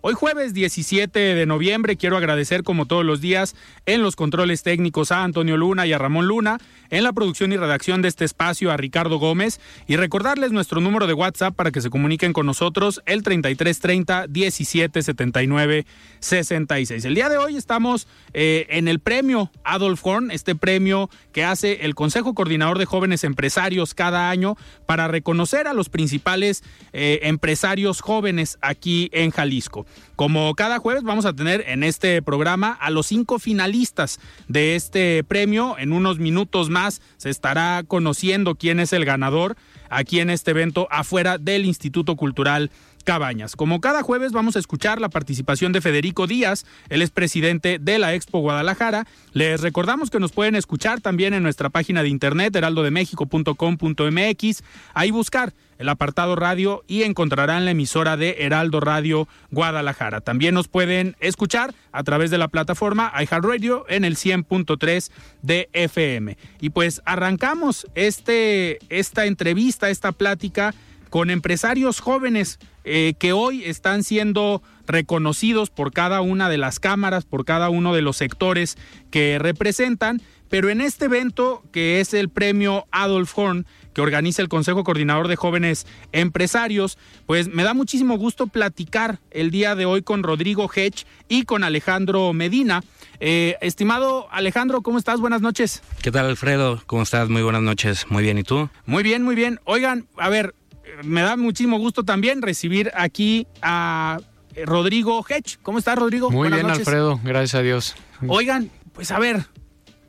[0.00, 5.10] Hoy jueves 17 de noviembre quiero agradecer como todos los días en los controles técnicos
[5.10, 6.58] a Antonio Luna y a Ramón Luna,
[6.90, 11.08] en la producción y redacción de este espacio a Ricardo Gómez y recordarles nuestro número
[11.08, 15.84] de WhatsApp para que se comuniquen con nosotros el 3330 1779
[16.20, 17.04] 66.
[17.04, 21.84] El día de hoy estamos eh, en el premio Adolf Horn, este premio que hace
[21.84, 26.62] el Consejo Coordinador de Jóvenes Empresarios cada año para reconocer a los principales
[26.92, 29.87] eh, empresarios jóvenes aquí en Jalisco.
[30.16, 35.22] Como cada jueves vamos a tener en este programa a los cinco finalistas de este
[35.22, 35.76] premio.
[35.78, 39.56] En unos minutos más se estará conociendo quién es el ganador
[39.90, 42.70] aquí en este evento afuera del Instituto Cultural
[43.08, 43.56] Cabañas.
[43.56, 47.98] Como cada jueves vamos a escuchar la participación de Federico Díaz, él es presidente de
[47.98, 49.06] la Expo Guadalajara.
[49.32, 55.54] Les recordamos que nos pueden escuchar también en nuestra página de internet heraldodemexico.com.mx, ahí buscar
[55.78, 60.20] el apartado radio y encontrarán la emisora de Heraldo Radio Guadalajara.
[60.20, 65.10] También nos pueden escuchar a través de la plataforma iHeartRadio en el 100.3
[65.40, 66.36] de FM.
[66.60, 70.74] Y pues arrancamos este, esta entrevista, esta plática
[71.08, 72.58] con empresarios jóvenes
[72.90, 77.94] eh, que hoy están siendo reconocidos por cada una de las cámaras, por cada uno
[77.94, 78.78] de los sectores
[79.10, 84.48] que representan, pero en este evento que es el premio Adolf Horn, que organiza el
[84.48, 90.00] Consejo Coordinador de Jóvenes Empresarios, pues me da muchísimo gusto platicar el día de hoy
[90.00, 92.82] con Rodrigo Hedge y con Alejandro Medina.
[93.20, 95.20] Eh, estimado Alejandro, ¿cómo estás?
[95.20, 95.82] Buenas noches.
[96.00, 96.82] ¿Qué tal, Alfredo?
[96.86, 97.28] ¿Cómo estás?
[97.28, 98.06] Muy buenas noches.
[98.08, 98.70] Muy bien, ¿y tú?
[98.86, 99.60] Muy bien, muy bien.
[99.64, 100.54] Oigan, a ver,
[101.02, 104.18] me da muchísimo gusto también recibir aquí a
[104.64, 105.58] Rodrigo Hedge.
[105.62, 106.30] ¿Cómo estás, Rodrigo?
[106.30, 107.20] Muy bien, Alfredo.
[107.22, 107.94] Gracias a Dios.
[108.26, 109.46] Oigan, pues a ver,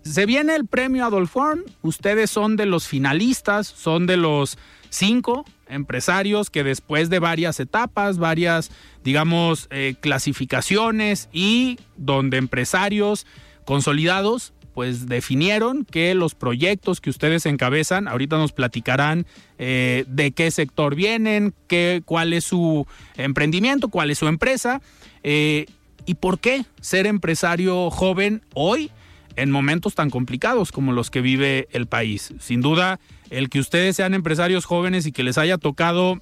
[0.03, 1.63] se viene el premio Adolf Horn.
[1.81, 4.57] Ustedes son de los finalistas, son de los
[4.89, 8.71] cinco empresarios que después de varias etapas, varias,
[9.03, 13.27] digamos, eh, clasificaciones y donde empresarios
[13.65, 19.25] consolidados pues definieron que los proyectos que ustedes encabezan, ahorita nos platicarán
[19.57, 24.81] eh, de qué sector vienen, qué, cuál es su emprendimiento, cuál es su empresa
[25.21, 25.65] eh,
[26.05, 28.89] y por qué ser empresario joven hoy
[29.35, 32.33] en momentos tan complicados como los que vive el país.
[32.39, 33.01] Sin duda,
[33.31, 36.21] el que ustedes sean empresarios jóvenes y que les haya tocado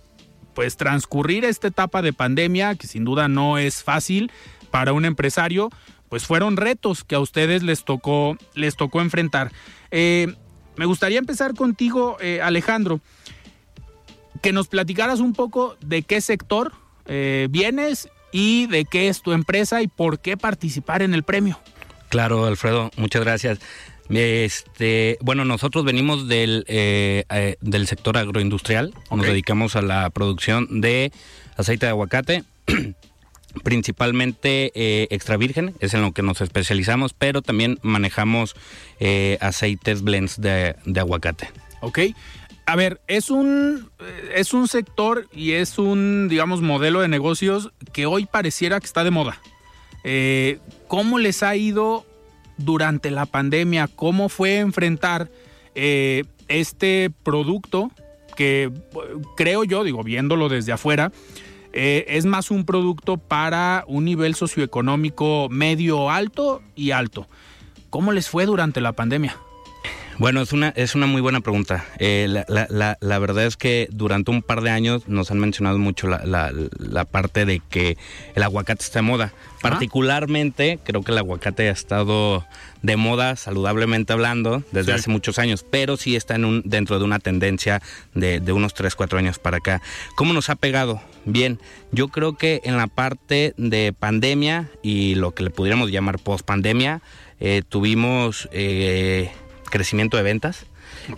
[0.56, 4.31] pues transcurrir esta etapa de pandemia, que sin duda no es fácil
[4.72, 5.69] para un empresario,
[6.09, 9.51] pues fueron retos que a ustedes les tocó, les tocó enfrentar.
[9.91, 10.34] Eh,
[10.75, 13.01] me gustaría empezar contigo, eh, Alejandro,
[14.41, 16.73] que nos platicaras un poco de qué sector
[17.07, 21.59] eh, vienes y de qué es tu empresa y por qué participar en el premio.
[22.09, 23.59] Claro, Alfredo, muchas gracias.
[24.09, 26.63] Este, bueno, nosotros venimos del,
[27.59, 31.12] del sector agroindustrial, nos dedicamos a la producción de
[31.57, 32.44] aceite de aguacate,
[33.59, 38.56] principalmente eh, extra virgen, es en lo que nos especializamos, pero también manejamos
[39.00, 41.50] eh, aceites blends de, aguacate.
[41.81, 42.00] Ok.
[42.65, 43.89] A ver, es un,
[44.36, 49.04] es un sector y es un, digamos, modelo de negocios que hoy pareciera que está
[49.04, 49.39] de moda.
[50.03, 52.06] Eh, ¿Cómo les ha ido
[52.57, 53.88] durante la pandemia?
[53.88, 55.30] ¿Cómo fue enfrentar
[55.75, 57.92] este producto
[58.36, 58.71] que
[59.36, 61.12] creo yo, digo, viéndolo desde afuera,
[61.79, 67.27] eh, es más un producto para un nivel socioeconómico medio alto y alto.
[67.91, 69.38] ¿Cómo les fue durante la pandemia?
[70.19, 71.86] Bueno, es una, es una muy buena pregunta.
[72.00, 77.06] Eh, la, verdad es que durante un par de años nos han mencionado mucho la,
[77.06, 77.98] parte de que
[78.34, 79.34] el aguacate está de moda.
[79.62, 82.44] Particularmente, creo que el aguacate ha estado
[82.81, 87.06] de moda, saludablemente hablando, desde hace muchos años, pero sí está en un, dentro de
[87.06, 87.81] una tendencia
[88.16, 89.84] de, unos 3, 4 años para acá.
[90.16, 91.00] ¿Cómo nos ha pegado?
[91.25, 91.60] Bien,
[91.92, 96.44] yo creo que en la parte de pandemia y lo que le pudiéramos llamar post
[96.44, 97.02] pandemia,
[97.40, 99.30] eh, tuvimos eh,
[99.69, 100.66] crecimiento de ventas.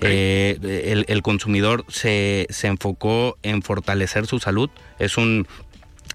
[0.02, 4.70] Eh, el, consumidor se, se enfocó en fortalecer su salud.
[5.00, 5.48] Es un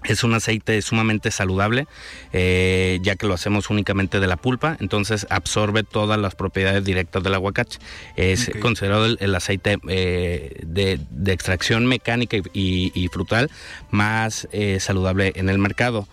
[0.07, 1.87] es un aceite sumamente saludable,
[2.33, 7.23] eh, ya que lo hacemos únicamente de la pulpa, entonces absorbe todas las propiedades directas
[7.23, 7.77] del aguacate.
[8.15, 10.99] Es considerado el, aceite eh, de,
[11.31, 13.49] extracción mecánica y, frutal
[13.91, 16.07] más eh, saludable en el mercado.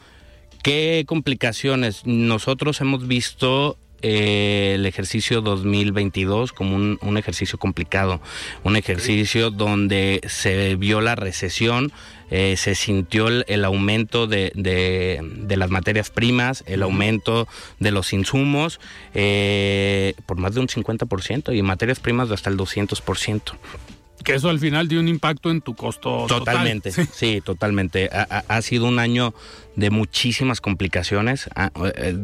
[0.63, 2.07] ¿Qué complicaciones?
[2.07, 8.21] Nosotros hemos visto el ejercicio 2022 como un, ejercicio complicado,
[8.65, 11.93] un ejercicio donde se vio la recesión,
[12.31, 17.47] eh, se sintió el, aumento de, de, las materias primas, el aumento
[17.79, 18.81] de los insumos
[19.15, 23.41] eh, por más de un 50% y materias primas de hasta el 200%.
[24.25, 26.27] Que eso al final dio un impacto en tu costo.
[26.29, 28.09] Totalmente, sí, totalmente.
[28.13, 29.35] Ha, sido un año
[29.75, 31.49] de muchísimas complicaciones.
[31.55, 32.17] Ah, eh,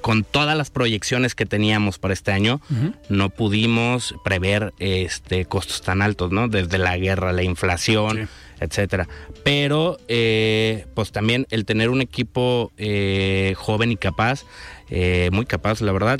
[0.00, 2.60] con todas las proyecciones que teníamos para este año,
[3.08, 6.48] no pudimos prever este costos tan altos, ¿no?
[6.48, 8.28] Desde la guerra, la inflación
[8.60, 9.08] etcétera.
[9.44, 14.44] Pero, eh, pues también el tener un equipo eh, joven y capaz,
[14.90, 16.18] eh, muy capaz, la verdad,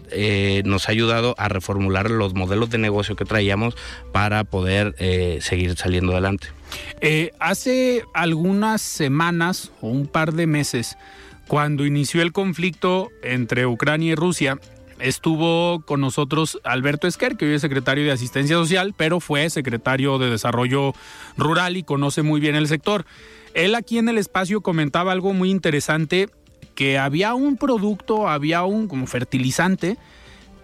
[0.64, 3.74] nos ha ayudado a reformular los modelos de negocio que traíamos
[4.12, 4.94] para poder
[5.40, 6.48] seguir saliendo adelante.
[7.40, 10.98] hace algunas semanas o un par de meses,
[11.48, 14.60] cuando inició el conflicto entre Ucrania y Rusia,
[15.00, 20.18] estuvo con nosotros Alberto Esquer, que hoy es secretario de Asistencia Social, pero fue secretario
[20.18, 20.92] de Desarrollo
[21.38, 23.06] Rural y conoce muy bien el sector.
[23.54, 26.28] Él aquí en el espacio comentaba algo muy interesante,
[26.74, 29.96] que había un producto, había un como fertilizante,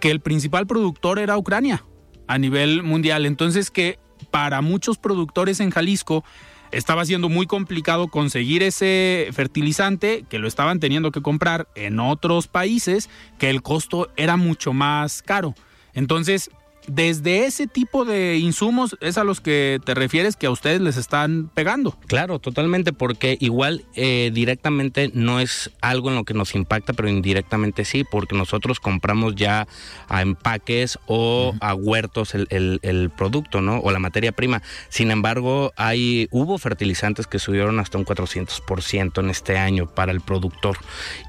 [0.00, 1.82] que el principal productor era Ucrania
[2.26, 3.24] a nivel mundial.
[3.24, 3.98] Entonces que
[4.30, 6.24] para muchos productores en Jalisco,
[6.72, 12.48] estaba siendo muy complicado conseguir ese fertilizante que lo estaban teniendo que comprar en otros
[12.48, 13.08] países,
[13.38, 15.54] que el costo era mucho más caro.
[15.92, 16.50] Entonces,
[16.86, 20.96] desde ese tipo de insumos es a los que te refieres que a ustedes les
[20.96, 21.96] están pegando.
[22.06, 27.08] Claro, totalmente, porque igual eh, directamente no es algo en lo que nos impacta, pero
[27.08, 29.66] indirectamente sí, porque nosotros compramos ya
[30.08, 33.78] a empaques o a huertos el, producto, ¿no?
[33.78, 34.62] O la materia prima.
[34.88, 40.20] Sin embargo, hay hubo fertilizantes que subieron hasta un 400% en este año para el
[40.20, 40.78] productor.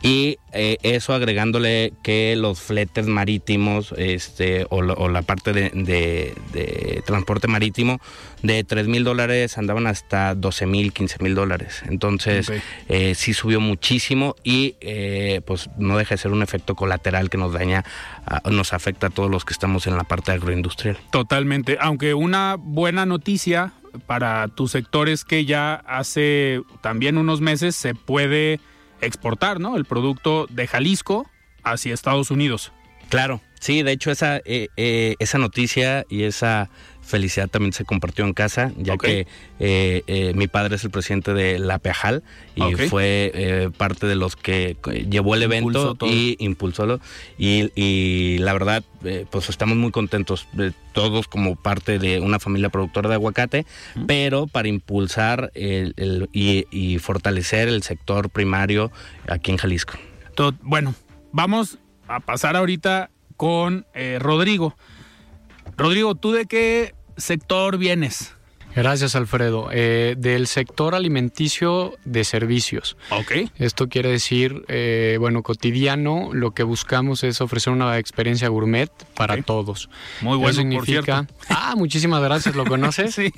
[0.01, 7.47] Y eh, eso agregándole que los fletes marítimos este, o, o la parte de, transporte
[7.47, 7.99] marítimo,
[8.41, 11.83] de 3 mil dólares andaban hasta 12 mil, 15 mil dólares.
[11.87, 12.51] Entonces,
[12.89, 17.37] eh, sí subió muchísimo y eh, pues no deja de ser un efecto colateral que
[17.37, 17.83] nos daña,
[18.49, 20.97] nos afecta a todos los que estamos en la parte agroindustrial.
[21.11, 23.73] Totalmente, aunque una buena noticia
[24.07, 28.59] para tus sectores que ya hace también unos meses se puede
[29.01, 29.77] exportar, ¿no?
[29.77, 31.29] El producto de Jalisco
[31.63, 32.71] hacia Estados Unidos.
[33.09, 36.69] Claro, sí, de hecho esa, eh, eh, esa noticia y esa
[37.01, 39.27] felicidad también se compartió en casa, ya que
[39.59, 42.23] eh, mi padre es el presidente de la Peajal
[42.55, 44.75] y fue parte de los que
[45.07, 46.99] llevó el evento y impulsó
[47.37, 48.83] y, y la verdad,
[49.29, 50.47] pues estamos muy contentos,
[50.93, 53.67] todos como parte de una familia productora de aguacate,
[54.07, 58.91] pero para impulsar el, y, y, fortalecer el sector primario
[59.27, 59.93] aquí en Jalisco.
[60.63, 60.95] bueno,
[61.31, 64.75] vamos a pasar ahorita con eh, Rodrigo.
[65.77, 68.34] Rodrigo, ¿tú de qué sector vienes?
[68.75, 69.69] Gracias, Alfredo.
[69.71, 72.97] Eh, del sector alimenticio de servicios.
[73.09, 73.49] Ok.
[73.57, 79.41] Esto quiere decir, eh, bueno, cotidiano, lo que buscamos es ofrecer una experiencia gourmet para
[79.41, 79.89] todos.
[80.21, 81.25] Muy bueno, significa...
[81.49, 83.15] Ah, muchísimas gracias, ¿lo conoces?
[83.15, 83.31] sí,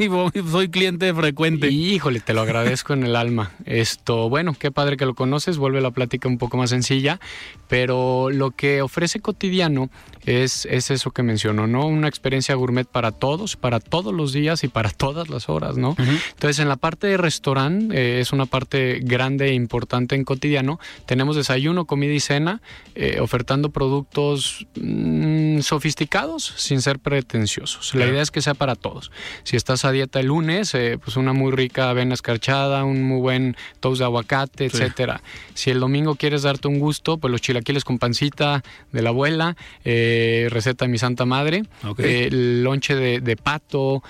[0.52, 1.70] soy cliente frecuente.
[1.70, 3.52] Híjole, te lo agradezco en el alma.
[3.66, 7.20] Esto, bueno, qué padre que lo conoces, vuelve la plática un poco más sencilla,
[7.68, 9.90] pero lo que ofrece cotidiano
[10.26, 11.86] es, es eso que mencionó, ¿no?
[11.86, 15.96] Una experiencia gourmet para todos, para todos los días y para todas las horas, ¿no?
[15.98, 20.80] Entonces, en la parte de restaurante, eh, es una parte grande e importante en cotidiano,
[21.06, 22.62] tenemos desayuno, comida y cena,
[22.96, 27.94] eh, ofertando productos mm, sofisticados sin ser pretenciosos.
[27.94, 29.12] La idea es que sea para todos.
[29.44, 33.20] Si estás a dieta el lunes, eh, pues una muy rica avena escarchada, un muy
[33.20, 35.22] buen toast de aguacate, etcétera.
[35.54, 39.56] Si el domingo quieres darte un gusto, pues los chilaquiles con pancita de la abuela,
[39.86, 41.64] eh, receta de mi santa madre,
[42.00, 44.02] el lonche de, pato,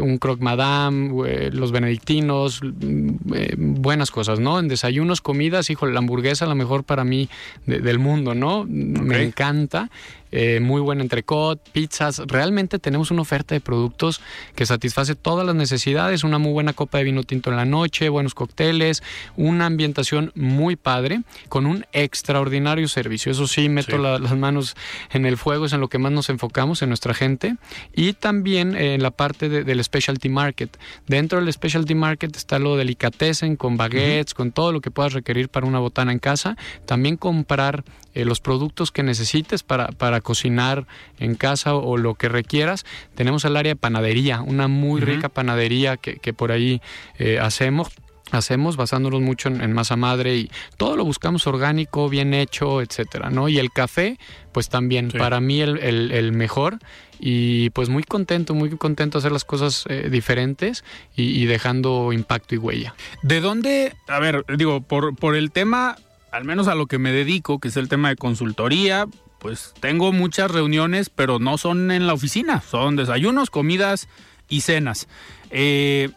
[0.00, 4.58] un croque madame, los benedictinos, mm, buenas cosas, ¿no?
[4.58, 7.28] En desayunos, comidas, hijo, la hamburguesa la mejor para mí
[7.66, 8.64] del mundo, ¿no?
[8.68, 9.90] Me encanta.
[10.32, 12.22] Eh, muy buen entrecot, pizzas.
[12.26, 14.20] Realmente tenemos una oferta de productos
[14.54, 18.08] que satisface todas las necesidades, una muy buena copa de vino tinto en la noche,
[18.08, 19.02] buenos cócteles,
[19.36, 23.32] una ambientación muy padre, con un extraordinario servicio.
[23.32, 24.76] Eso sí, meto las manos
[25.12, 27.56] en el fuego, es en lo que más nos enfocamos en nuestra gente.
[27.94, 30.78] Y también en la parte del specialty market.
[31.06, 35.48] Dentro del specialty market está lo delicatessen, con baguettes, con todo lo que puedas requerir
[35.48, 36.56] para una botana en casa.
[36.86, 37.84] También comprar
[38.14, 40.86] eh, los productos que necesites para, para cocinar
[41.18, 42.84] en casa o, lo que requieras.
[43.14, 46.80] Tenemos el área de panadería, una muy rica panadería que, que por ahí
[47.18, 47.90] eh, hacemos
[48.32, 53.48] hacemos basándonos mucho en, masa madre y todo lo buscamos orgánico, bien hecho, etcétera, ¿no?
[53.48, 54.18] Y el café,
[54.52, 56.78] pues también, para mí el, el, mejor
[57.18, 60.84] y pues muy contento, muy contento de hacer las cosas eh, diferentes
[61.16, 62.94] y, y, dejando impacto y huella.
[63.22, 65.96] ¿De dónde, a ver, digo, por, por el tema
[66.32, 69.06] al menos a lo que me dedico, que es el tema de consultoría,
[69.38, 74.08] pues tengo muchas reuniones, pero no son en la oficina, son desayunos, comidas
[74.48, 75.08] y cenas.
[75.50, 76.10] Eh,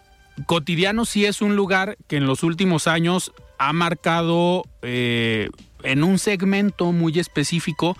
[0.45, 5.49] cotidiano sí es un lugar que en los últimos años ha marcado eh,
[5.83, 7.97] en un segmento muy específico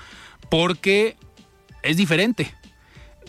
[0.50, 1.16] porque
[1.84, 2.54] es diferente.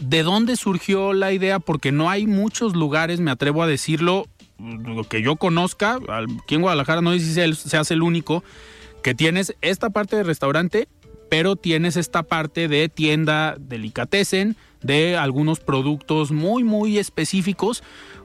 [0.00, 1.60] ¿De dónde surgió la idea?
[1.60, 4.26] Porque no hay muchos lugares, me atrevo a decirlo,
[4.58, 8.44] lo que yo conozca, aquí en Guadalajara no sé si se hace el único,
[9.02, 10.88] que tienes esta parte de restaurante,
[11.30, 17.82] pero tienes esta parte de tienda delicatessen, de algunos productos muy, muy específicos.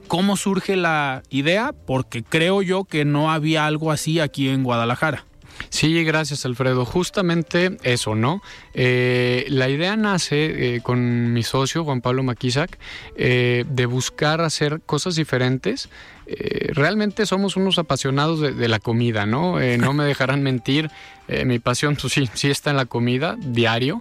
[0.08, 1.72] ¿Cómo surge la idea?
[1.86, 5.24] Porque creo yo que no había algo así aquí en Guadalajara.
[5.68, 6.84] Sí, gracias Alfredo.
[6.84, 8.42] Justamente eso, ¿no?
[8.74, 12.78] Eh, la idea nace eh, con mi socio Juan Pablo Maquisac
[13.16, 15.90] eh, de buscar hacer cosas diferentes
[16.32, 19.60] eh, realmente somos unos apasionados de, la comida, ¿no?
[19.60, 20.88] Eh, no me dejarán mentir,
[21.26, 24.00] eh, mi pasión pues, sí, sí está en la comida diario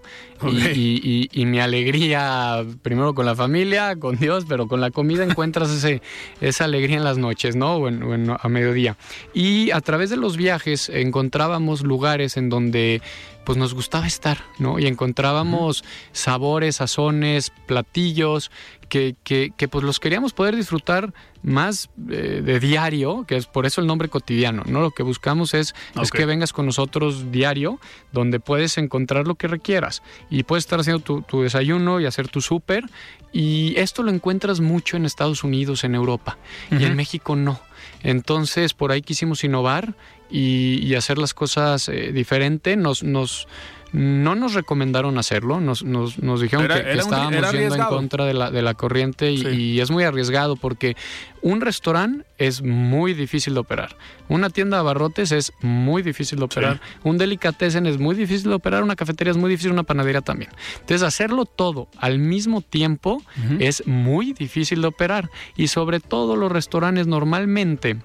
[0.75, 6.03] y, mi alegría primero con la familia, con Dios, pero con la comida encuentras ese,
[6.39, 7.77] esa alegría en las noches, ¿no?
[7.77, 8.95] O, a mediodía.
[9.33, 13.01] Y a través de los viajes encontrábamos lugares en donde
[13.45, 14.79] pues nos gustaba estar, ¿no?
[14.79, 18.51] Y encontrábamos sabores, sazones, platillos
[18.89, 23.65] que, que, que, pues los queríamos poder disfrutar más eh, de diario, que es por
[23.65, 24.81] eso el nombre cotidiano, ¿no?
[24.81, 27.79] Lo que buscamos es, es que vengas con nosotros diario,
[28.11, 32.41] donde puedes encontrar lo que requieras y puedes estar haciendo tu, desayuno y hacer tu
[32.41, 32.85] súper
[33.31, 36.37] y esto lo encuentras mucho en Estados Unidos, en Europa
[36.71, 37.59] y en México no.
[38.03, 39.95] Entonces por ahí quisimos innovar
[40.29, 42.75] y, hacer las cosas eh, diferente.
[42.75, 43.47] Nos, nos
[43.91, 48.51] no nos recomendaron hacerlo, nos, nos, nos dijeron que, estábamos yendo en contra de la,
[48.51, 50.95] de la corriente y, es muy arriesgado porque
[51.41, 53.95] un restaurante es muy difícil de operar,
[54.27, 58.55] una tienda de abarrotes es muy difícil de operar, un delicatessen es muy difícil de
[58.55, 60.51] operar, una cafetería es muy difícil, una panadería también.
[60.79, 63.21] Entonces hacerlo todo al mismo tiempo
[63.59, 65.29] es muy difícil de operar.
[65.55, 67.97] Y sobre todo los restaurantes normalmente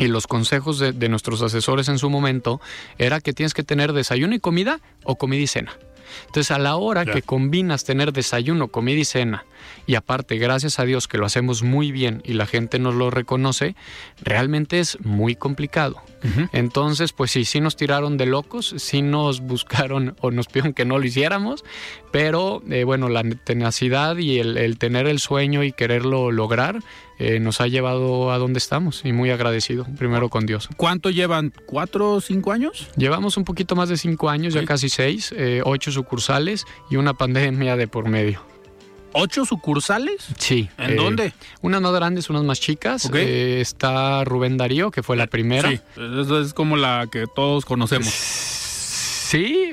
[0.00, 2.60] y los consejos de, nuestros asesores en su momento
[2.98, 5.76] era que tienes que tener desayuno y comida o comida y cena.
[6.26, 9.44] Entonces, a la hora que combinas tener desayuno, comida y cena,
[9.86, 13.10] y aparte, gracias a Dios que lo hacemos muy bien y la gente nos lo
[13.10, 13.74] reconoce,
[14.22, 16.02] realmente es muy complicado.
[16.52, 20.84] Entonces, pues sí, sí nos tiraron de locos, sí nos buscaron o nos pidieron que
[20.84, 21.64] no lo hiciéramos,
[22.10, 26.80] pero eh, bueno, la tenacidad y el, tener el sueño y quererlo lograr
[27.18, 30.68] eh, nos ha llevado a donde estamos y muy agradecido, primero con Dios.
[30.76, 31.52] ¿Cuánto llevan?
[31.66, 32.88] ¿Cuatro o cinco años?
[32.96, 37.14] Llevamos un poquito más de cinco años, ya casi seis, eh, ocho sucursales y una
[37.14, 38.42] pandemia de por medio.
[39.12, 40.28] ¿Ocho sucursales?
[40.38, 40.68] Sí.
[40.78, 41.32] ¿En dónde?
[41.62, 43.10] Unas más grandes, unas más chicas.
[43.12, 45.70] está Rubén Darío, que fue la primera.
[45.70, 48.08] Sí, es como la que todos conocemos.
[48.08, 49.70] Sí,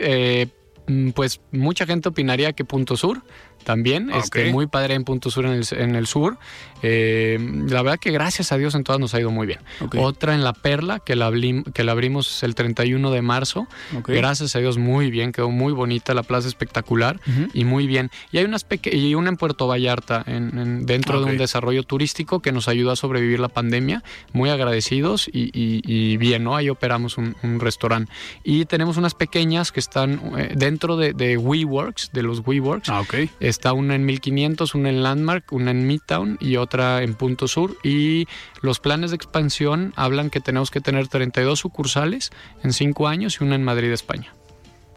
[1.13, 3.23] pues mucha gente opinaría que Punto Sur
[3.67, 4.09] también.
[4.13, 6.37] Ah, este, muy padre en Punto Sur en el, en el sur.
[6.83, 9.59] Eh, la verdad que gracias a Dios en todas nos ha ido muy bien.
[9.97, 11.29] Otra en La Perla, que la,
[11.73, 13.67] que la abrimos el 31 de marzo.
[14.07, 17.19] Gracias a Dios muy bien, quedó muy bonita, la plaza espectacular
[17.53, 18.09] y muy bien.
[18.31, 22.53] Y hay unas y una en Puerto Vallarta, en, dentro de un desarrollo turístico que
[22.53, 24.01] nos ayudó a sobrevivir la pandemia.
[24.31, 26.55] Muy agradecidos y, bien, ¿no?
[26.55, 28.09] Ahí operamos un, restaurante.
[28.45, 32.87] Y tenemos unas pequeñas que están eh, dentro de, de WeWorks, de los WeWorks.
[32.87, 33.15] Ah, ok
[33.57, 37.75] Está una en 1500, una en Landmark, una en Midtown y otra en Punto Sur.
[37.83, 38.27] Y
[38.61, 42.29] los planes de expansión hablan que tenemos que tener 32 sucursales
[42.63, 44.31] en 5 años y una en Madrid, España.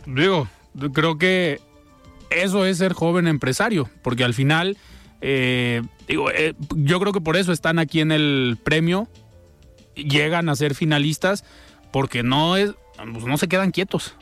[0.05, 0.47] Digo,
[0.93, 1.63] creo que
[2.29, 4.77] eso es ser joven empresario, porque al final,
[5.23, 9.09] eh, digo, eh, yo creo que por eso están aquí en el premio,
[9.95, 11.47] llegan a ser finalistas,
[11.93, 12.75] porque no es,
[13.11, 14.17] pues no se quedan quietos.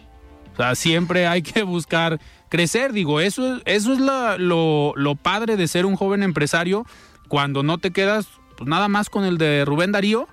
[0.59, 2.93] Sea, siempre hay que buscar crecer.
[2.93, 6.85] Digo, eso, eso es lo, lo padre de ser un joven empresario
[7.29, 10.27] cuando no te quedas pues nada más con el de Rubén Darío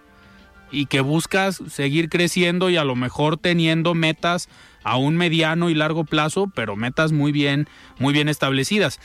[0.72, 4.50] y que buscas seguir creciendo y a lo mejor teniendo metas
[4.84, 7.68] a un mediano y largo plazo, pero metas muy bien,
[8.00, 9.00] muy bien establecidas.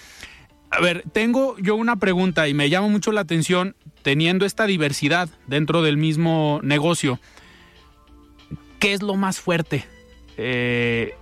[0.70, 5.28] A ver, tengo yo una pregunta y me llama mucho la atención teniendo esta diversidad
[5.46, 7.20] dentro del mismo negocio.
[8.78, 9.84] ¿Qué es lo más fuerte?
[10.40, 11.14] Eh,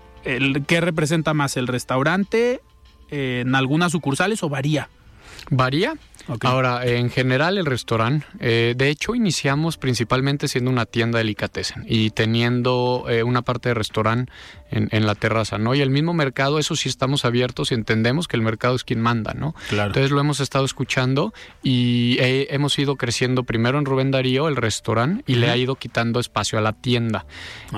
[0.66, 1.56] ¿Qué representa más?
[1.56, 2.60] ¿El restaurante
[3.10, 4.88] eh, en algunas sucursales o varía?
[5.50, 5.94] Varía.
[6.42, 11.86] Ahora, en general el restaurante, eh, de hecho iniciamos principalmente siendo una tienda de delicatessen
[11.88, 14.30] y teniendo eh, una parte de restaurante
[14.70, 15.74] en, la terraza, ¿no?
[15.74, 19.00] Y el mismo mercado, eso sí estamos abiertos y entendemos que el mercado es quien
[19.00, 19.54] manda, ¿no?
[19.70, 21.32] Entonces lo hemos estado escuchando
[21.62, 26.20] y hemos ido creciendo primero en Rubén Darío, el restaurante, y le ha ido quitando
[26.20, 27.26] espacio a la tienda,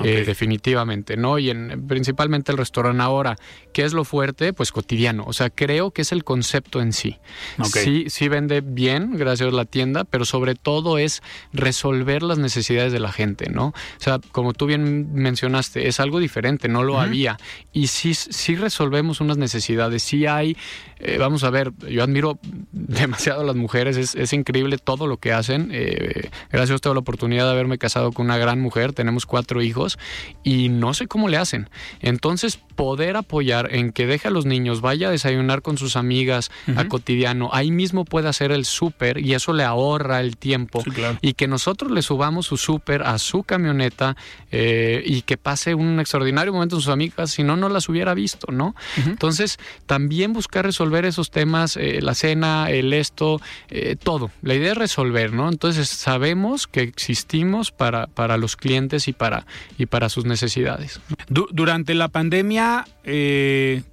[0.03, 1.39] eh, definitivamente, ¿no?
[1.39, 3.37] Y en, principalmente el restaurante ahora,
[3.73, 4.53] ¿qué es lo fuerte?
[4.53, 7.19] Pues cotidiano, o sea, creo que es el concepto en sí.
[7.63, 11.21] Sí, sí vende bien, gracias a la tienda, pero sobre todo es
[11.53, 13.67] resolver las necesidades de la gente, ¿no?
[13.67, 16.80] O sea, como tú bien mencionaste, es algo diferente, ¿no?
[16.83, 17.37] Lo había.
[17.73, 20.57] Y sí, sí resolvemos unas necesidades, sí hay,
[20.99, 22.39] eh, vamos a ver, yo admiro
[22.71, 25.69] demasiado a las mujeres, es, increíble todo lo que hacen.
[25.71, 29.61] Eh, gracias a usted la oportunidad de haberme casado con una gran mujer, tenemos cuatro
[29.61, 29.99] hijos
[30.43, 31.69] y no sé cómo le hacen.
[31.99, 36.51] Entonces, poder apoyar en que deje a los niños, vaya a desayunar con sus amigas
[36.75, 40.83] a cotidiano, ahí mismo puede hacer el súper y eso le ahorra el tiempo.
[41.21, 44.15] Y que nosotros le subamos su súper a su camioneta
[44.51, 48.51] eh, y que pase un extraordinario momento sus amigas, si no, no las hubiera visto,
[48.51, 48.75] ¿no?
[49.05, 54.31] Entonces, también buscar resolver esos temas, eh, la cena, el esto, eh, todo.
[54.41, 55.49] La idea es resolver, ¿no?
[55.49, 59.45] Entonces, sabemos que existimos para, para los clientes y para,
[59.77, 60.99] y para sus necesidades.
[61.27, 63.83] durante la pandemia, eh,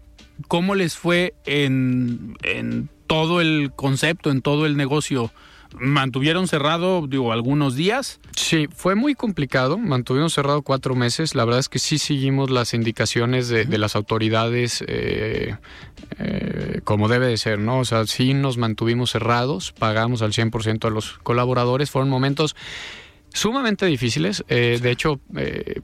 [0.48, 5.32] ¿cómo les fue en, en todo el concepto, en todo el negocio?
[5.78, 8.20] Mantuvieron cerrado, digo, algunos días.
[8.36, 9.78] Sí, fue muy complicado.
[9.78, 11.34] Mantuvimos cerrado cuatro meses.
[11.34, 15.56] La verdad es que sí seguimos las indicaciones de, las autoridades eh,
[16.18, 17.78] eh, como debe de ser, ¿no?
[17.78, 21.90] O sea, sí nos mantuvimos cerrados, pagamos al 100% a los colaboradores.
[21.90, 22.56] Fueron momentos
[23.32, 24.44] sumamente difíciles.
[24.48, 25.80] Eh, de hecho, eh,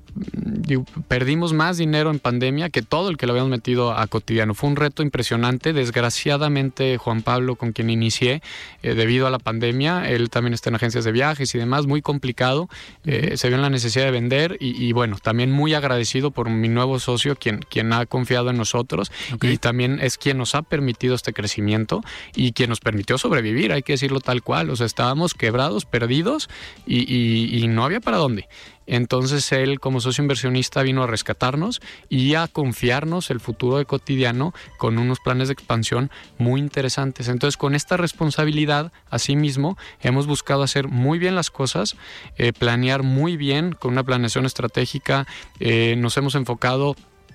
[1.08, 4.54] perdimos más dinero en pandemia que todo el que lo habíamos metido a cotidiano.
[4.54, 5.72] Fue un reto impresionante.
[5.72, 8.42] Desgraciadamente, Juan Pablo, con quien inicié,
[8.82, 12.02] eh, debido a la pandemia, él también está en agencias de viajes y demás, muy
[12.02, 12.68] complicado.
[13.04, 16.98] se vio en la necesidad de vender y, bueno, también muy agradecido por mi nuevo
[16.98, 21.32] socio, quien, quien ha confiado en nosotros y también es quien nos ha permitido este
[21.32, 22.02] crecimiento
[22.34, 24.70] y quien nos permitió sobrevivir, hay que decirlo tal cual.
[24.70, 26.48] O sea, estábamos quebrados, perdidos
[26.86, 27.33] y y,
[27.68, 28.48] no había para dónde.
[28.86, 34.52] Entonces él como socio inversionista vino a rescatarnos y a confiarnos el futuro de cotidiano
[34.76, 37.28] con unos planes de expansión muy interesantes.
[37.28, 41.96] Entonces con esta responsabilidad, asimismo, hemos buscado hacer muy bien las cosas,
[42.36, 45.26] eh, planear muy bien con una planeación estratégica,
[45.60, 46.94] eh, nos hemos enfocado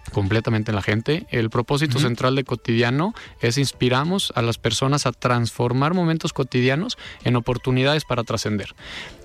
[0.10, 1.26] completamente en la gente.
[1.30, 7.36] El propósito central de cotidiano es inspiramos a las personas a transformar momentos cotidianos en
[7.36, 8.76] oportunidades para trascender.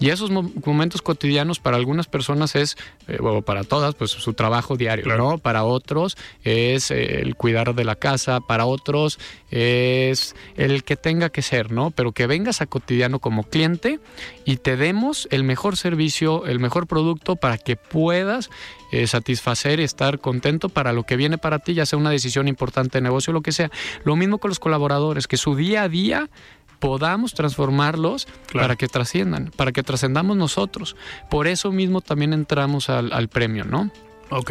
[0.00, 2.76] Y esos momentos cotidianos para algunas personas es,
[3.08, 5.38] eh, o para todas, pues su trabajo diario, ¿no?
[5.38, 9.18] Para otros es eh, el cuidar de la casa, para otros
[9.50, 11.90] es el que tenga que ser, ¿no?
[11.92, 14.00] Pero que vengas a cotidiano como cliente
[14.44, 18.50] y te demos el mejor servicio, el mejor producto para que puedas
[18.94, 22.46] eh, satisfacer y estar contento para lo que viene para ti, ya sea una decisión
[22.46, 23.70] importante de negocio o lo que sea.
[24.04, 26.30] Lo mismo con los colaboradores, que su día a día
[26.78, 30.96] podamos transformarlos para que trasciendan, para que trascendamos nosotros.
[31.30, 33.90] Por eso mismo también entramos al, al premio, ¿no?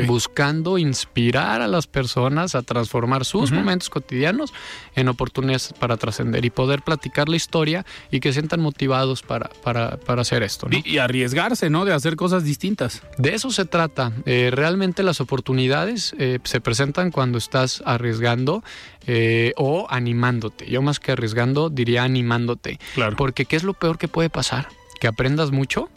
[0.07, 4.53] Buscando inspirar a las personas a transformar sus momentos cotidianos
[4.95, 10.21] en oportunidades para trascender y poder platicar la historia y que sientan motivados para, para,
[10.21, 10.67] hacer esto.
[10.71, 11.85] Y, arriesgarse, ¿no?
[11.85, 13.01] De hacer cosas distintas.
[13.17, 14.11] De eso se trata.
[14.25, 18.63] Eh, realmente las oportunidades eh, se presentan cuando estás arriesgando
[19.07, 20.69] eh, o animándote.
[20.69, 22.79] Yo más que arriesgando diría animándote.
[22.93, 23.15] Claro.
[23.17, 24.69] Porque ¿qué es lo peor que puede pasar?
[24.99, 25.89] Que aprendas mucho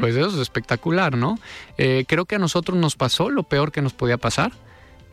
[0.00, 1.38] pues eso es espectacular, ¿no?
[1.78, 4.52] Eh, creo que a nosotros nos pasó lo peor que nos podía pasar.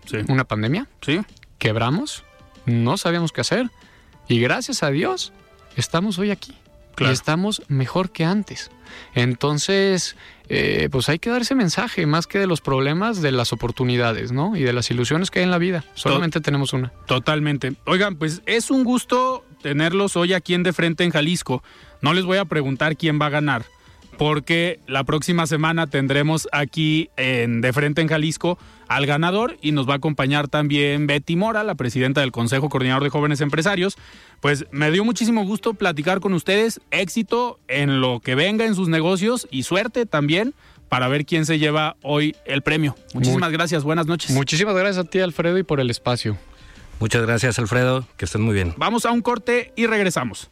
[0.06, 0.18] Sí.
[0.28, 0.88] Una pandemia.
[1.02, 1.22] Sí.
[1.58, 2.24] Quebramos.
[2.66, 3.70] no sabíamos qué hacer.
[4.28, 5.34] Y gracias a Dios,
[5.76, 6.56] estamos hoy aquí.
[7.00, 8.70] Y estamos mejor que antes.
[9.16, 10.16] Entonces,
[10.50, 14.32] eh, pues hay que dar ese mensaje, más que de los problemas, de las oportunidades,
[14.32, 14.56] ¿no?
[14.56, 15.84] Y de las ilusiones que hay en la vida.
[15.96, 16.90] Solamente tenemos una.
[17.08, 17.74] Totalmente.
[17.86, 21.64] Oigan, pues es un gusto tenerlos hoy aquí en De Frente en Jalisco.
[22.02, 23.66] No les voy a preguntar quién va a ganar,
[24.18, 29.88] porque la próxima semana tendremos aquí en De Frente en Jalisco al ganador y nos
[29.88, 33.98] va a acompañar también Betty Mora, la presidenta del Consejo Coordinador de Jóvenes Empresarios.
[34.42, 38.90] Pues me dio muchísimo gusto platicar con ustedes, éxito en lo que venga en sus
[38.90, 40.54] negocios y suerte también
[40.90, 42.96] para ver quién se lleva hoy el premio.
[43.14, 44.32] Muchísimas gracias, buenas noches.
[44.32, 46.38] Muchísimas gracias a ti Alfredo y por el espacio.
[47.00, 48.74] Muchas gracias Alfredo, que estén muy bien.
[48.76, 50.52] Vamos a un corte y regresamos.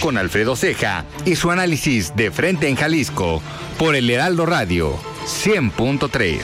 [0.00, 3.42] Con Alfredo Ceja y su análisis de frente en Jalisco
[3.76, 6.38] por el Heraldo Radio 100.3.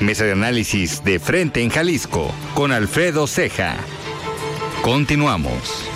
[0.00, 3.76] Mesa de análisis de frente en Jalisco con Alfredo Ceja.
[4.82, 5.88] Continuamos.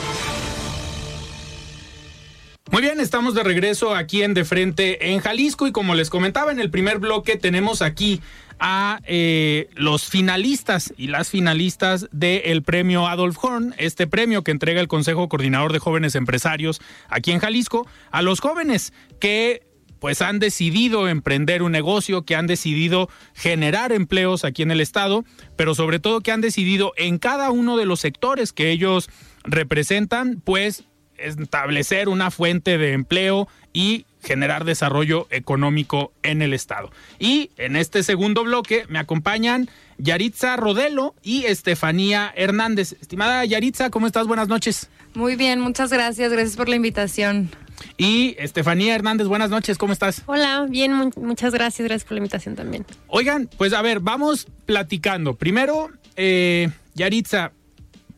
[2.70, 6.52] Muy bien, estamos de regreso aquí en De Frente en Jalisco y como les comentaba
[6.52, 8.22] en el primer bloque tenemos aquí
[8.58, 14.80] a eh, los finalistas y las finalistas del premio Adolf Horn, este premio que entrega
[14.80, 19.62] el Consejo Coordinador de Jóvenes Empresarios aquí en Jalisco, a los jóvenes que
[20.02, 25.24] pues han decidido emprender un negocio, que han decidido generar empleos aquí en el estado,
[25.56, 29.08] pero sobre todo que han decidido en cada uno de los sectores que ellos
[29.44, 30.86] representan, pues
[31.22, 36.90] establecer una fuente de empleo y generar desarrollo económico en el estado.
[37.18, 42.92] Y en este segundo bloque me acompañan Yaritza Rodelo y Estefanía Hernández.
[43.00, 44.26] Estimada Yaritza, ¿cómo estás?
[44.26, 44.88] Buenas noches.
[45.14, 46.32] Muy bien, muchas gracias.
[46.32, 47.50] Gracias por la invitación.
[47.96, 50.22] Y Estefanía Hernández, buenas noches, ¿cómo estás?
[50.26, 52.86] Hola, bien, muchas gracias, gracias por la invitación también.
[53.08, 55.34] Oigan, pues a ver, vamos platicando.
[55.34, 57.52] Primero, eh, Yaritza,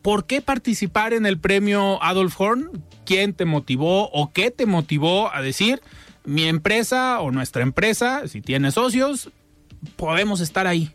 [0.02, 2.84] ¿por qué participar en el premio Adolf Horn?
[3.04, 5.80] ¿Quién te motivó o qué te motivó a decir,
[6.24, 9.30] mi empresa o nuestra empresa, si tiene socios,
[9.96, 10.90] podemos estar ahí?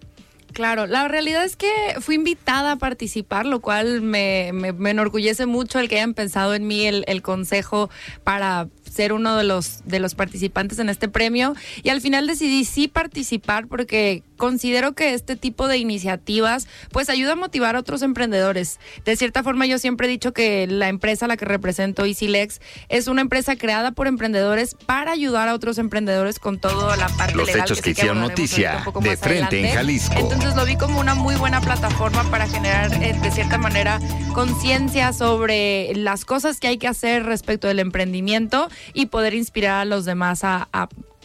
[0.53, 1.69] Claro, la realidad es que
[1.99, 6.85] fui invitada a participar, lo cual me, enorgullece mucho el que hayan pensado en mí
[6.85, 7.89] el, consejo
[8.23, 12.65] para ser uno de los, de los participantes en este premio y al final decidí
[12.65, 18.01] sí participar porque considero que este tipo de iniciativas pues ayuda a motivar a otros
[18.01, 18.79] emprendedores.
[19.05, 22.59] De cierta forma yo siempre he dicho que la empresa a la que represento, EasyLex,
[22.87, 27.35] es una empresa creada por emprendedores para ayudar a otros emprendedores con toda la parte
[27.35, 27.61] Los legal.
[27.63, 30.15] hechos que, hicieron noticia de frente en Jalisco.
[30.17, 33.99] Entonces lo vi como una muy buena plataforma para generar eh, de cierta manera
[34.33, 39.85] conciencia sobre las cosas que hay que hacer respecto del emprendimiento y poder inspirar a
[39.85, 40.67] los demás a,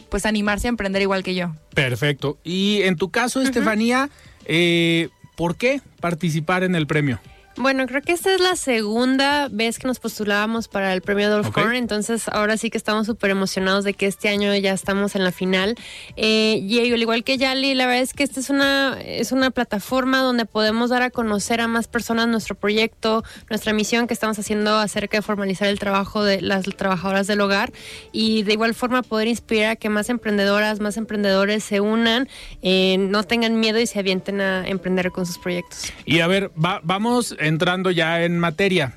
[0.09, 1.55] pues animarse a emprender igual que yo.
[1.73, 2.37] Perfecto.
[2.43, 4.09] Y en tu caso, Estefanía,
[4.45, 7.19] eh, ¿por qué participar en el premio?
[7.57, 11.47] Bueno, creo que esta es la segunda vez que nos postulábamos para el premio Dolph
[11.47, 11.77] okay.
[11.77, 15.31] entonces ahora sí que estamos súper emocionados de que este año ya estamos en la
[15.31, 15.75] final.
[16.17, 19.51] Eh, y al igual que Yali, la verdad es que esta es una, es una
[19.51, 24.37] plataforma donde podemos dar a conocer a más personas nuestro proyecto, nuestra misión que estamos
[24.37, 27.71] haciendo acerca de formalizar el trabajo de las trabajadoras del hogar
[28.11, 32.27] y de igual forma poder inspirar a que más emprendedoras, más emprendedores se unan,
[32.61, 35.93] eh, no tengan miedo y se avienten a emprender con sus proyectos.
[36.03, 38.93] Y a ver, vamos entrando ya en materia,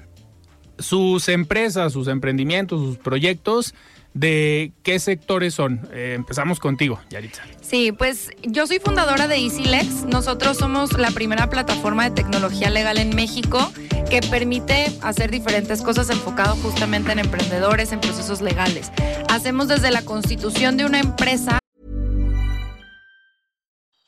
[0.78, 3.74] sus empresas, sus emprendimientos, sus proyectos,
[4.14, 5.86] ¿de qué sectores son?
[5.92, 7.42] Eh, empezamos contigo, Yaritza.
[7.60, 10.04] Sí, pues yo soy fundadora de EasyLex.
[10.04, 13.70] Nosotros somos la primera plataforma de tecnología legal en México
[14.08, 18.90] que permite hacer diferentes cosas enfocado justamente en emprendedores, en procesos legales.
[19.28, 21.58] Hacemos desde la constitución de una empresa.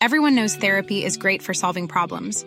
[0.02, 2.46] Everyone knows therapy is great for solving problems.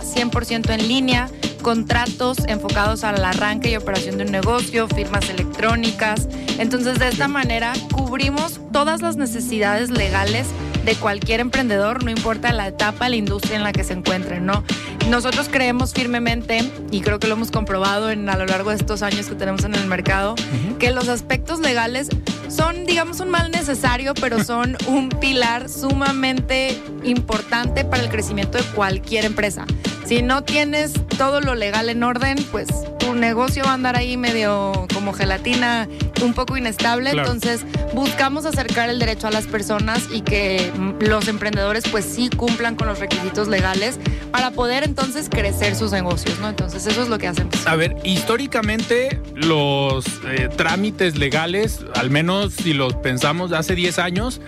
[0.00, 1.28] 100% en línea,
[1.62, 6.28] contratos enfocados al arranque y operación de un negocio, firmas electrónicas.
[6.58, 10.46] Entonces, de esta manera cubrimos todas las necesidades legales
[10.84, 14.64] de cualquier emprendedor, no importa la etapa, la industria en la que se encuentren, ¿no?
[15.08, 19.02] Nosotros creemos firmemente, y creo que lo hemos comprobado en, a lo largo de estos
[19.02, 20.34] años que tenemos en el mercado,
[20.78, 22.08] que los aspectos legales
[22.48, 28.64] son, digamos, un mal necesario, pero son un pilar sumamente importante para el crecimiento de
[28.64, 29.64] cualquier empresa.
[30.04, 32.68] Si no tienes todo lo legal en orden, pues
[33.12, 35.86] tu negocio va a andar ahí medio como gelatina,
[36.22, 37.10] un poco inestable.
[37.10, 37.60] Entonces
[37.92, 42.88] buscamos acercar el derecho a las personas y que los emprendedores pues sí cumplan con
[42.88, 43.98] los requisitos legales
[44.30, 46.48] para poder entonces crecer sus negocios, ¿no?
[46.48, 47.66] Entonces eso es lo que hacemos.
[47.66, 54.40] A ver, históricamente los eh, trámites legales, al menos si los pensamos hace 10 años,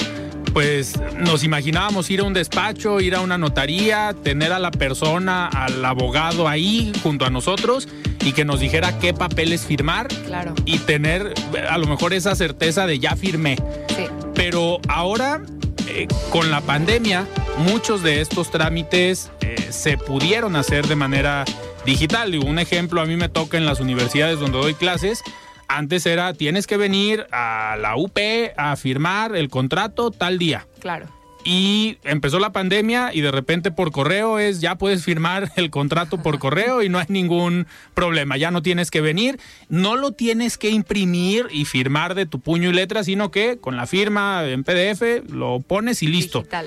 [0.54, 5.48] pues nos imaginábamos ir a un despacho, ir a una notaría, tener a la persona,
[5.48, 7.88] al abogado ahí junto a nosotros
[8.24, 10.54] y que nos dijera qué papeles firmar claro.
[10.64, 11.34] y tener
[11.68, 13.56] a lo mejor esa certeza de ya firmé.
[13.96, 14.06] Sí.
[14.34, 15.42] Pero ahora,
[15.88, 17.26] eh, con la pandemia,
[17.58, 21.44] muchos de estos trámites eh, se pudieron hacer de manera
[21.84, 22.34] digital.
[22.34, 25.22] Y un ejemplo, a mí me toca en las universidades donde doy clases
[25.68, 28.18] antes era, tienes que venir a la UP
[28.56, 30.66] a firmar el contrato tal día.
[30.78, 31.06] Claro.
[31.44, 36.22] Y empezó la pandemia y de repente por correo es, ya puedes firmar el contrato
[36.22, 40.56] por correo y no hay ningún problema, ya no tienes que venir, no lo tienes
[40.56, 44.64] que imprimir y firmar de tu puño y letra, sino que con la firma en
[44.64, 46.40] PDF lo pones y listo.
[46.40, 46.66] Digital.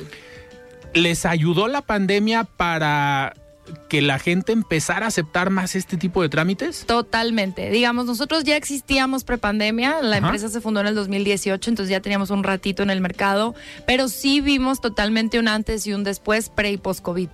[0.94, 3.34] ¿Les ayudó la pandemia para
[3.90, 6.86] que la gente empezara a aceptar más este tipo de trámites?
[6.86, 7.70] Totalmente.
[7.70, 10.28] Digamos, nosotros ya existíamos prepandemia, la Ajá.
[10.28, 14.08] empresa se fundó en el 2018, entonces ya teníamos un ratito en el mercado, pero
[14.10, 17.30] sí vimos totalmente un antes y un después pre y post COVID.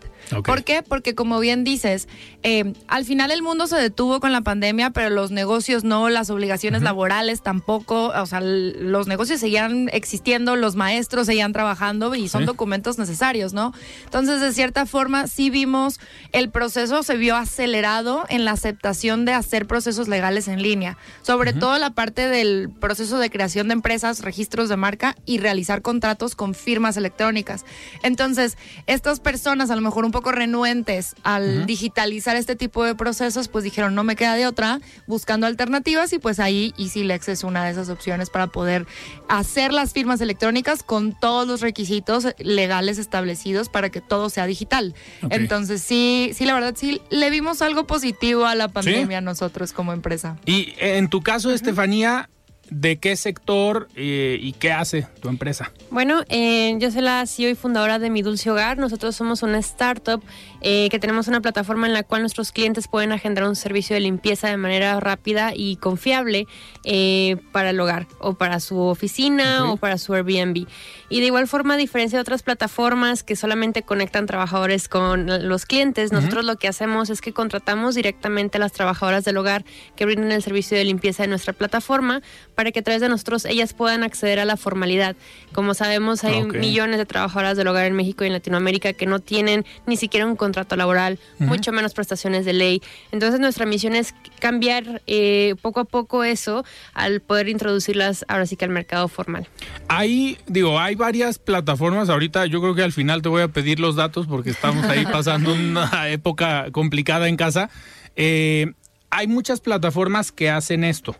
[0.46, 0.84] ¿Por qué?
[0.84, 2.08] Porque como bien dices,
[2.44, 6.30] eh, al final el mundo se detuvo con la pandemia, pero los negocios no, las
[6.30, 12.42] obligaciones laborales tampoco, o sea, los negocios seguían existiendo, los maestros seguían trabajando y son
[12.44, 12.48] Sí.
[12.48, 13.74] documentos necesarios, ¿no?
[14.06, 16.00] Entonces, de cierta forma, sí vimos
[16.32, 21.54] el proceso se vio acelerado en la aceptación de hacer procesos legales en línea, sobre
[21.54, 26.36] todo la parte del proceso de creación de empresas, registros de marca y realizar contratos
[26.36, 27.66] con firmas electrónicas.
[28.02, 28.58] Entonces,
[28.88, 33.64] estas personas a lo mejor un poco renuentes al digitalizar este tipo de procesos, pues
[33.64, 37.72] dijeron, no me queda de otra, buscando alternativas y pues ahí EasyLex es una de
[37.72, 38.86] esas opciones para poder
[39.28, 44.94] hacer las firmas electrónicas con todos los requisitos legales establecidos para que todo sea digital.
[45.30, 49.94] Entonces, sí, sí, la verdad, sí, le vimos algo positivo a la pandemia nosotros como
[49.94, 50.38] empresa.
[50.46, 52.30] Y en tu caso, Estefanía,
[52.70, 55.72] ¿de qué sector eh, y qué hace tu empresa?
[55.92, 58.78] Bueno, eh, yo soy la CEO y fundadora de Mi Dulce Hogar.
[58.78, 60.24] Nosotros somos una startup
[60.64, 64.00] eh, que tenemos una plataforma en la cual nuestros clientes pueden agendar un servicio de
[64.00, 66.48] limpieza de manera rápida y confiable
[66.86, 70.66] eh, para el hogar o para su oficina o para su Airbnb.
[71.10, 75.66] Y de igual forma, a diferencia de otras plataformas que solamente conectan trabajadores con los
[75.66, 79.66] clientes, nosotros lo que hacemos es que contratamos directamente a las trabajadoras del hogar
[79.98, 82.22] que brindan el servicio de limpieza de nuestra plataforma
[82.56, 85.18] para que a través de nosotros ellas puedan acceder a la formalidad.
[85.52, 86.56] Como sabemos, hay Ok.
[86.56, 90.26] millones de trabajadoras del hogar en México y en Latinoamérica que no tienen ni siquiera
[90.26, 92.82] un contrato laboral, mucho menos prestaciones de ley.
[93.12, 98.56] Entonces, nuestra misión es cambiar eh, poco a poco eso al poder introducirlas ahora sí
[98.56, 99.48] que al mercado formal.
[99.88, 102.10] Hay, digo, hay varias plataformas.
[102.10, 105.06] Ahorita yo creo que al final te voy a pedir los datos porque estamos ahí
[105.12, 107.70] pasando una época complicada en casa.
[108.16, 108.74] Eh,
[109.10, 111.16] hay muchas plataformas que hacen esto,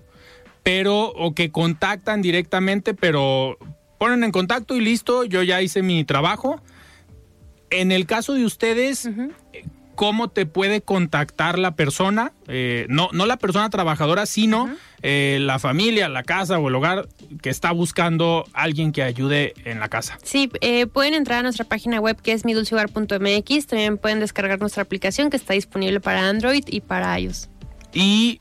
[0.64, 3.58] pero o que contactan directamente, pero
[4.00, 6.62] ponen en contacto y listo, yo ya hice mi trabajo.
[7.74, 9.10] En el caso de ustedes,
[9.96, 12.32] ¿cómo te puede contactar la persona?
[12.48, 17.08] Eh, no, no la persona trabajadora, sino eh, la familia, la casa o el hogar
[17.42, 20.18] que está buscando alguien que ayude en la casa.
[20.24, 23.68] Sí, eh, pueden entrar a nuestra página web que es midulcehogar.mx.
[23.68, 27.50] También pueden descargar nuestra aplicación que está disponible para Android y para iOS.
[27.94, 28.40] Y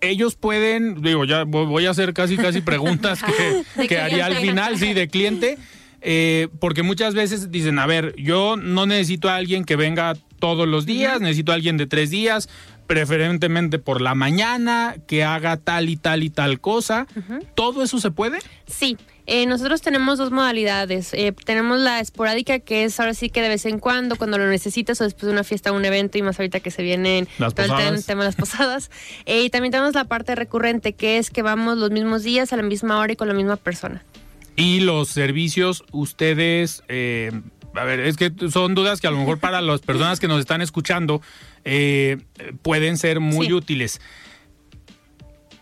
[0.00, 3.20] ellos pueden, digo, ya vo- voy a hacer casi casi preguntas
[3.76, 5.58] que, que haría al final, sí, de cliente,
[6.00, 10.68] eh, porque muchas veces dicen, a ver, yo no necesito a alguien que venga todos
[10.68, 12.48] los días, necesito a alguien de tres días,
[12.86, 17.06] preferentemente por la mañana, que haga tal y tal y tal cosa.
[17.54, 18.38] ¿Todo eso se puede?
[18.66, 21.12] Sí, eh, nosotros tenemos dos modalidades.
[21.12, 24.48] Eh, tenemos la esporádica, que es ahora sí que de vez en cuando, cuando lo
[24.48, 27.28] necesitas o después de una fiesta o un evento, y más ahorita que se vienen
[27.36, 28.06] Las posadas.
[28.06, 28.90] tema de las posadas.
[29.26, 32.56] Eh, y también tenemos la parte recurrente, que es que vamos los mismos días a
[32.56, 34.02] la misma hora y con la misma persona.
[34.58, 37.30] Y los servicios, ustedes, eh,
[37.74, 40.40] a ver, es que son dudas que a lo mejor para las personas que nos
[40.40, 41.22] están escuchando
[41.64, 42.18] eh,
[42.62, 44.00] pueden ser muy útiles.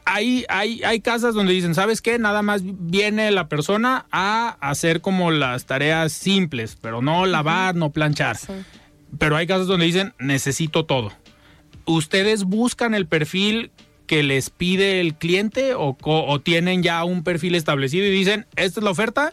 [0.07, 2.19] Hay, hay, hay casas donde dicen, ¿sabes qué?
[2.19, 7.93] Nada más viene la persona a hacer como las tareas simples, pero no lavar, no
[7.93, 8.39] planchar.
[9.19, 11.13] Pero hay casas donde dicen, necesito todo.
[11.85, 13.73] ¿Ustedes buscan el perfil
[14.07, 15.97] que les pide el cliente o,
[16.43, 19.33] tienen ya un perfil establecido y dicen, esta es la oferta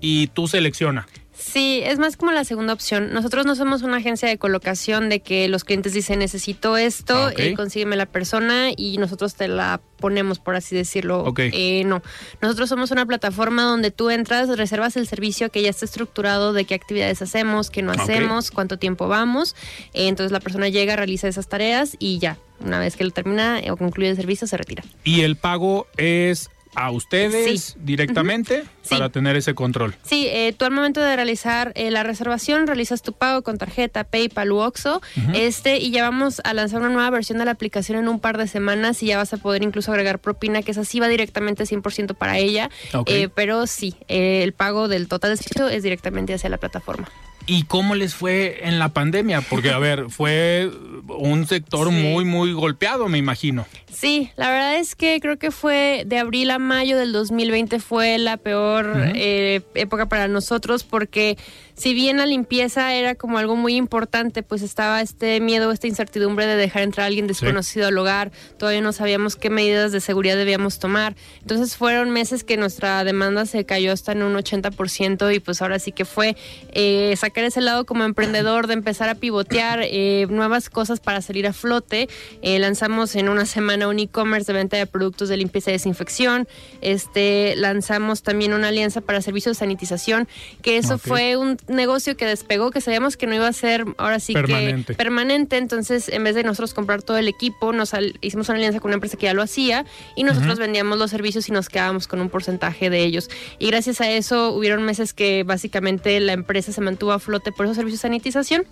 [0.00, 1.06] y tú selecciona?
[1.46, 3.12] Sí, es más como la segunda opción.
[3.12, 7.52] Nosotros no somos una agencia de colocación de que los clientes dicen necesito esto, y
[7.52, 11.32] ah, consígueme la persona y nosotros te la ponemos, por así decirlo.
[11.38, 12.02] Eh, no,
[12.42, 16.64] nosotros somos una plataforma donde tú entras, reservas el servicio que ya está estructurado de
[16.64, 19.54] qué actividades hacemos, qué no hacemos, cuánto tiempo vamos.
[19.94, 23.60] Eh, entonces la persona llega, realiza esas tareas y ya, una vez que lo termina
[23.70, 24.82] o concluye el servicio, se retira.
[25.04, 29.96] ¿Y el pago es a ustedes directamente para tener ese control.
[30.04, 34.04] Sí, eh, tú al momento de realizar eh, la reservación realizas tu pago con tarjeta,
[34.04, 35.00] PayPal u Oxxo,
[35.34, 38.36] este y ya vamos a lanzar una nueva versión de la aplicación en un par
[38.36, 41.64] de semanas y ya vas a poder incluso agregar propina que esa sí va directamente
[41.64, 42.70] 100% para ella,
[43.06, 47.08] eh, pero sí, el pago del total de servicio es directamente hacia la plataforma.
[47.46, 49.40] ¿Y cómo les fue en la pandemia?
[49.40, 50.70] Porque, a ver, fue
[51.08, 53.66] un sector muy, muy golpeado, me imagino.
[53.90, 58.18] Sí, la verdad es que creo que fue de abril a mayo del 2020 fue
[58.18, 61.38] la peor eh, época para nosotros porque
[61.76, 66.46] si bien la limpieza era como algo muy importante, pues estaba este miedo, esta incertidumbre
[66.46, 70.36] de dejar entrar a alguien desconocido al hogar, todavía no sabíamos qué medidas de seguridad
[70.36, 71.16] debíamos tomar.
[71.40, 75.78] Entonces fueron meses que nuestra demanda se cayó hasta en un 80% y pues ahora
[75.78, 76.36] sí que fue
[76.72, 81.46] eh, sacar ese lado como emprendedor, de empezar a pivotear eh, nuevas cosas para salir
[81.46, 82.08] a flote.
[82.42, 86.48] Eh, lanzamos en una semana un e-commerce de venta de productos de limpieza y desinfección.
[86.80, 90.28] Este, lanzamos también una alianza para servicios de sanitización,
[90.62, 94.20] que eso fue un negocio que despegó, que sabíamos que no iba a ser ahora
[94.20, 94.92] sí permanente.
[94.92, 95.56] que permanente.
[95.56, 98.96] Entonces, en vez de nosotros comprar todo el equipo, nos hicimos una alianza con una
[98.96, 102.30] empresa que ya lo hacía y nosotros vendíamos los servicios y nos quedábamos con un
[102.30, 103.28] porcentaje de ellos.
[103.58, 107.66] Y gracias a eso hubieron meses que básicamente la empresa se mantuvo a flote por
[107.66, 108.66] esos servicios de sanitización.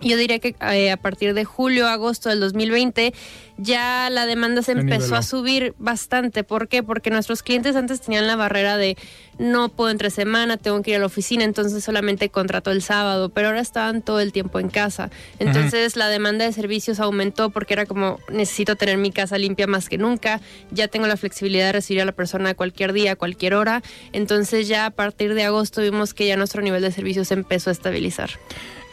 [0.00, 3.12] Yo diría que eh, a partir de julio, agosto del 2020
[3.58, 6.44] ya la demanda se, empezó a subir bastante.
[6.44, 6.84] ¿Por qué?
[6.84, 8.96] Porque nuestros clientes antes tenían la barrera de
[9.38, 13.28] no puedo entre semana, tengo que ir a la oficina, entonces solamente contrato el sábado,
[13.28, 15.10] pero ahora estaban todo el tiempo en casa.
[15.40, 19.88] Entonces la demanda de servicios aumentó porque era como necesito tener mi casa limpia más
[19.88, 23.82] que nunca, ya tengo la flexibilidad de recibir a la persona cualquier día, cualquier hora.
[24.12, 27.72] Entonces ya a partir de agosto vimos que ya nuestro nivel de servicios empezó a
[27.72, 28.30] estabilizar.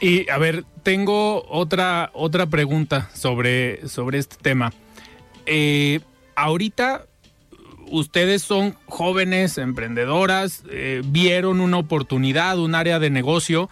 [0.02, 4.74] Y a ver, tengo otra, otra pregunta sobre, sobre este tema.
[5.46, 6.00] Eh,
[6.36, 7.06] ahorita
[7.90, 13.70] ustedes son jóvenes, emprendedoras, eh, vieron una oportunidad, un área de negocio,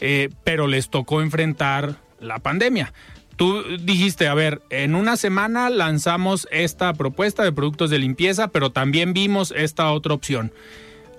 [0.00, 2.92] eh, pero les tocó enfrentar la pandemia.
[3.36, 8.70] Tú dijiste, a ver, en una semana lanzamos esta propuesta de productos de limpieza, pero
[8.70, 10.52] también vimos esta otra opción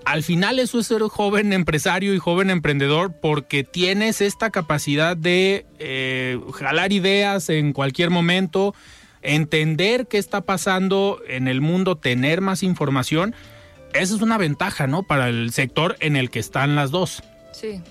[0.08, 5.66] al final eso es ser joven empresario y joven emprendedor porque tienes esta capacidad de
[5.80, 8.74] eh, jalar ideas en cualquier momento,
[9.22, 13.36] entender qué está pasando en el mundo, tener más información.
[13.94, 15.04] Esa es una ventaja, ¿no?
[15.04, 17.22] Para el sector en el que están las dos.
[17.52, 17.82] Sí.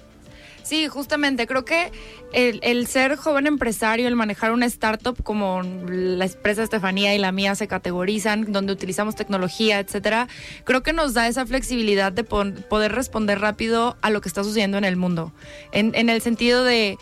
[0.66, 1.92] Sí, justamente, creo que
[2.32, 7.54] el, ser joven empresario, el manejar una startup como la empresa Estefanía y la mía
[7.54, 10.26] se categorizan, donde utilizamos tecnología, etcétera,
[10.64, 14.76] creo que nos da esa flexibilidad de poder responder rápido a lo que está sucediendo
[14.76, 15.32] en el mundo.
[15.70, 16.98] En, en el sentido de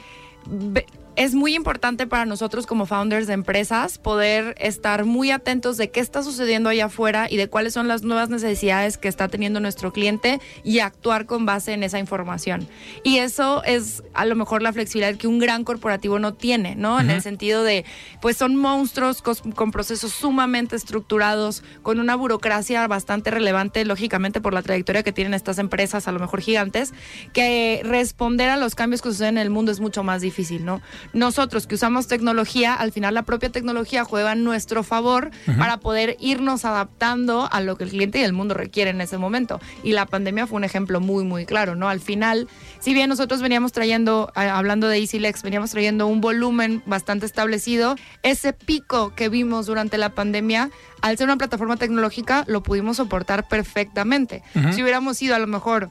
[1.16, 6.00] es muy importante para nosotros como founders de empresas poder estar muy atentos de qué
[6.00, 9.92] está sucediendo allá afuera y de cuáles son las nuevas necesidades que está teniendo nuestro
[9.92, 12.66] cliente y actuar con base en esa información.
[13.04, 17.00] Y eso es a lo mejor la flexibilidad que un gran corporativo no tiene, ¿no?
[17.00, 17.84] En el sentido de,
[18.20, 24.62] pues son monstruos con, procesos sumamente estructurados, con una burocracia bastante relevante, lógicamente por la
[24.62, 26.92] trayectoria que tienen estas empresas, a lo mejor gigantes,
[27.32, 30.80] que responder a los cambios que suceden en el mundo es mucho más difícil, ¿no?
[31.12, 36.16] Nosotros que usamos tecnología, al final la propia tecnología juega en nuestro favor para poder
[36.20, 39.60] irnos adaptando a lo que el cliente y el mundo requieren en ese momento.
[39.82, 41.88] Y la pandemia fue un ejemplo muy, muy claro, ¿no?
[41.88, 42.48] Al final,
[42.80, 48.52] si bien nosotros veníamos trayendo, hablando de EasyLex, veníamos trayendo un volumen bastante establecido, ese
[48.52, 50.70] pico que vimos durante la pandemia,
[51.02, 54.42] al ser una plataforma tecnológica, lo pudimos soportar perfectamente.
[54.72, 55.90] Si hubiéramos ido a lo mejor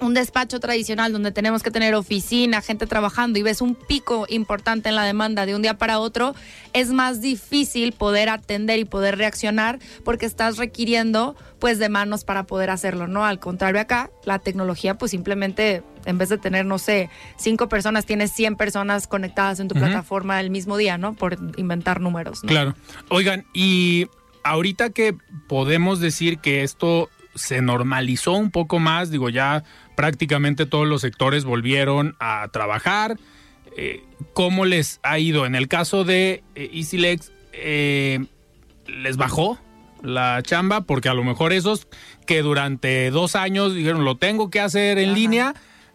[0.00, 4.88] un despacho tradicional donde tenemos que tener oficina, gente trabajando y ves un pico importante
[4.88, 6.34] en la demanda de un día para otro,
[6.72, 12.44] es más difícil poder atender y poder reaccionar porque estás requiriendo pues de manos para
[12.44, 13.24] poder hacerlo, ¿no?
[13.24, 18.06] Al contrario acá, la tecnología pues simplemente en vez de tener, no sé, cinco personas,
[18.06, 21.14] tienes 100 personas conectadas en tu plataforma el mismo día, ¿no?
[21.14, 22.44] Por inventar números.
[22.44, 22.48] ¿no?
[22.48, 22.74] Claro.
[23.08, 24.06] Oigan, y
[24.44, 25.16] ahorita que
[25.48, 29.64] podemos decir que esto se normalizó un poco más, digo, ya
[29.96, 33.16] prácticamente todos los sectores volvieron a trabajar.
[33.76, 35.46] Eh, ¿Cómo les ha ido?
[35.46, 38.24] En el caso de eh, EasyLex, eh,
[38.86, 39.58] ¿les bajó
[40.02, 40.82] la chamba?
[40.82, 41.88] Porque a lo mejor esos
[42.26, 45.54] que durante dos años dijeron, lo tengo que hacer en línea,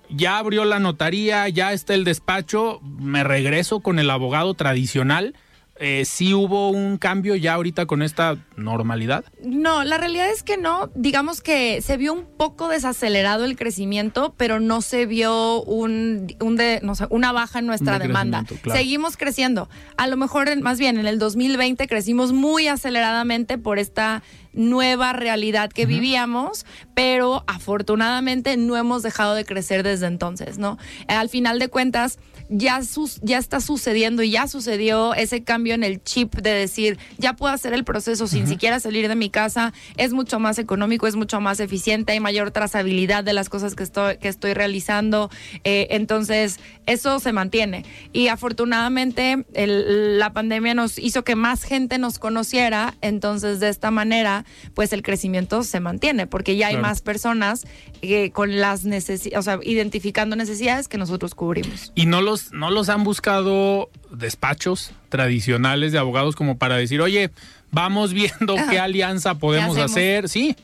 [0.09, 5.35] ya abrió la notaría, ya está el despacho, me regreso con el abogado tradicional
[5.83, 9.25] eh, sí hubo un cambio ya ahorita con esta normalidad?
[9.43, 10.91] No, la realidad es que no.
[10.93, 16.81] Digamos que se vio un poco desacelerado el crecimiento, pero no se vio un, de,
[16.83, 18.45] no sé, una baja en nuestra demanda.
[18.71, 19.69] Seguimos creciendo.
[19.97, 24.21] A lo mejor, más bien, en el 2020 crecimos muy aceleradamente por esta
[24.53, 30.77] nueva realidad que vivíamos, pero afortunadamente no hemos dejado de crecer desde entonces, ¿no?
[31.07, 32.19] Al final de cuentas,
[32.51, 32.81] ya,
[33.21, 37.53] ya está sucediendo y ya sucedió ese cambio en el chip de decir, ya puedo
[37.53, 41.39] hacer el proceso sin siquiera salir de mi casa, es mucho más económico, es mucho
[41.39, 45.29] más eficiente, hay mayor trazabilidad de las cosas que estoy, que estoy realizando,
[45.63, 47.85] eh, entonces eso se mantiene.
[48.11, 54.43] Y afortunadamente la pandemia nos hizo que más gente nos conociera, entonces de esta manera,
[54.73, 57.65] pues el crecimiento se mantiene, porque ya hay más personas
[58.01, 61.93] eh, con las necesidades, o sea, identificando necesidades que nosotros cubrimos.
[61.95, 67.31] Y no los no los han buscado despachos tradicionales de abogados como para decir, oye,
[67.71, 70.29] vamos viendo qué alianza podemos hacer?
[70.29, 70.55] Sí.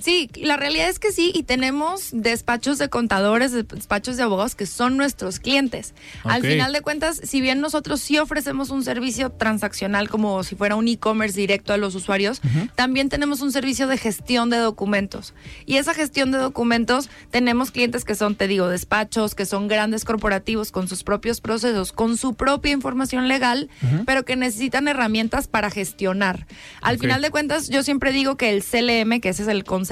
[0.00, 4.66] Sí, la realidad es que sí, y tenemos despachos de contadores, despachos de abogados que
[4.66, 5.94] son nuestros clientes.
[6.24, 10.76] Al final de cuentas, si bien nosotros sí ofrecemos un servicio transaccional como si fuera
[10.76, 12.40] un e-commerce directo a los usuarios,
[12.74, 15.34] también tenemos un servicio de gestión de documentos.
[15.66, 20.04] Y esa gestión de documentos tenemos clientes que son, te digo, despachos, que son grandes
[20.04, 23.68] corporativos con sus propios procesos, con su propia información legal,
[24.06, 26.46] pero que necesitan herramientas para gestionar.
[26.82, 29.87] Al final de cuentas, yo siempre digo que el CLM, que ese es el concepto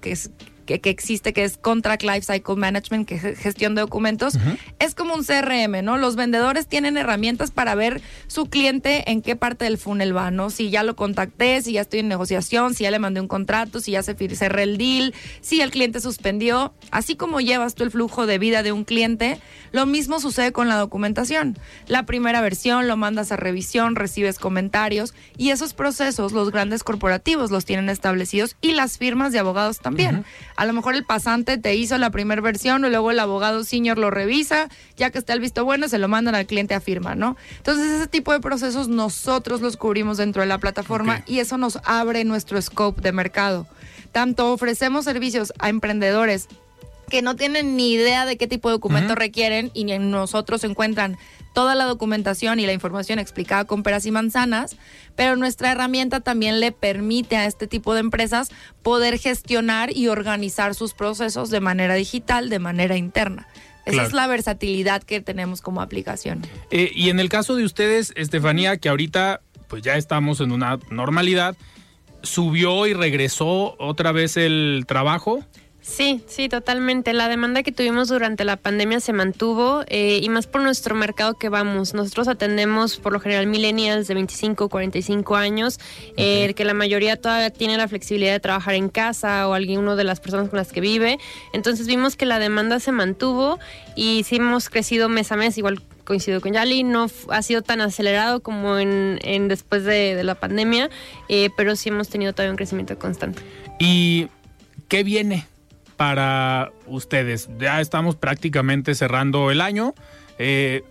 [0.00, 0.30] que es
[0.66, 4.34] que, existe, que es Contract Lifecycle Management, que es gestión de documentos,
[4.78, 5.96] es como un CRM, ¿no?
[5.96, 10.50] Los vendedores tienen herramientas para ver su cliente en qué parte del funnel va, ¿no?
[10.50, 13.80] Si ya lo contacté, si ya estoy en negociación, si ya le mandé un contrato,
[13.80, 16.74] si ya se cerré el deal, si el cliente suspendió.
[16.90, 19.40] Así como llevas tú el flujo de vida de un cliente,
[19.72, 21.58] lo mismo sucede con la documentación.
[21.86, 27.50] La primera versión lo mandas a revisión, recibes comentarios y esos procesos los grandes corporativos
[27.50, 30.24] los tienen establecidos y las firmas de abogados también.
[30.56, 33.98] A lo mejor el pasante te hizo la primera versión y luego el abogado senior
[33.98, 37.14] lo revisa, ya que está el visto bueno, se lo mandan al cliente a firma,
[37.14, 37.36] ¿no?
[37.58, 41.78] Entonces ese tipo de procesos nosotros los cubrimos dentro de la plataforma y eso nos
[41.84, 43.66] abre nuestro scope de mercado.
[44.12, 46.48] Tanto ofrecemos servicios a emprendedores
[47.10, 51.18] que no tienen ni idea de qué tipo de documento requieren y en nosotros encuentran
[51.56, 54.76] toda la documentación y la información explicada con peras y manzanas,
[55.14, 58.50] pero nuestra herramienta también le permite a este tipo de empresas
[58.82, 63.48] poder gestionar y organizar sus procesos de manera digital, de manera interna.
[63.86, 66.42] Esa es la versatilidad que tenemos como aplicación.
[66.70, 70.78] Eh, y en el caso de ustedes, Estefanía, que ahorita pues ya estamos en una
[70.90, 71.56] normalidad,
[72.22, 75.42] ¿subió y regresó otra vez el trabajo?
[75.86, 77.12] Sí, sí, totalmente.
[77.12, 81.34] La demanda que tuvimos durante la pandemia se mantuvo eh, y más por nuestro mercado
[81.34, 81.94] que vamos.
[81.94, 85.78] Nosotros atendemos por lo general millennials de 25, 45 años,
[86.16, 90.02] eh, que la mayoría todavía tiene la flexibilidad de trabajar en casa o alguno de
[90.02, 91.18] las personas con las que vive.
[91.52, 93.60] Entonces vimos que la demanda se mantuvo
[93.94, 97.80] y sí hemos crecido mes a mes, igual coincido con Yali, no ha sido tan
[97.80, 100.90] acelerado como en, después de, la pandemia,
[101.28, 103.40] eh, pero sí hemos tenido todavía un crecimiento constante.
[103.78, 104.28] ¿Y
[104.88, 105.46] qué viene?
[105.96, 107.48] Para ustedes.
[107.58, 109.94] Ya estamos prácticamente cerrando el año.
[110.38, 110.84] Eh,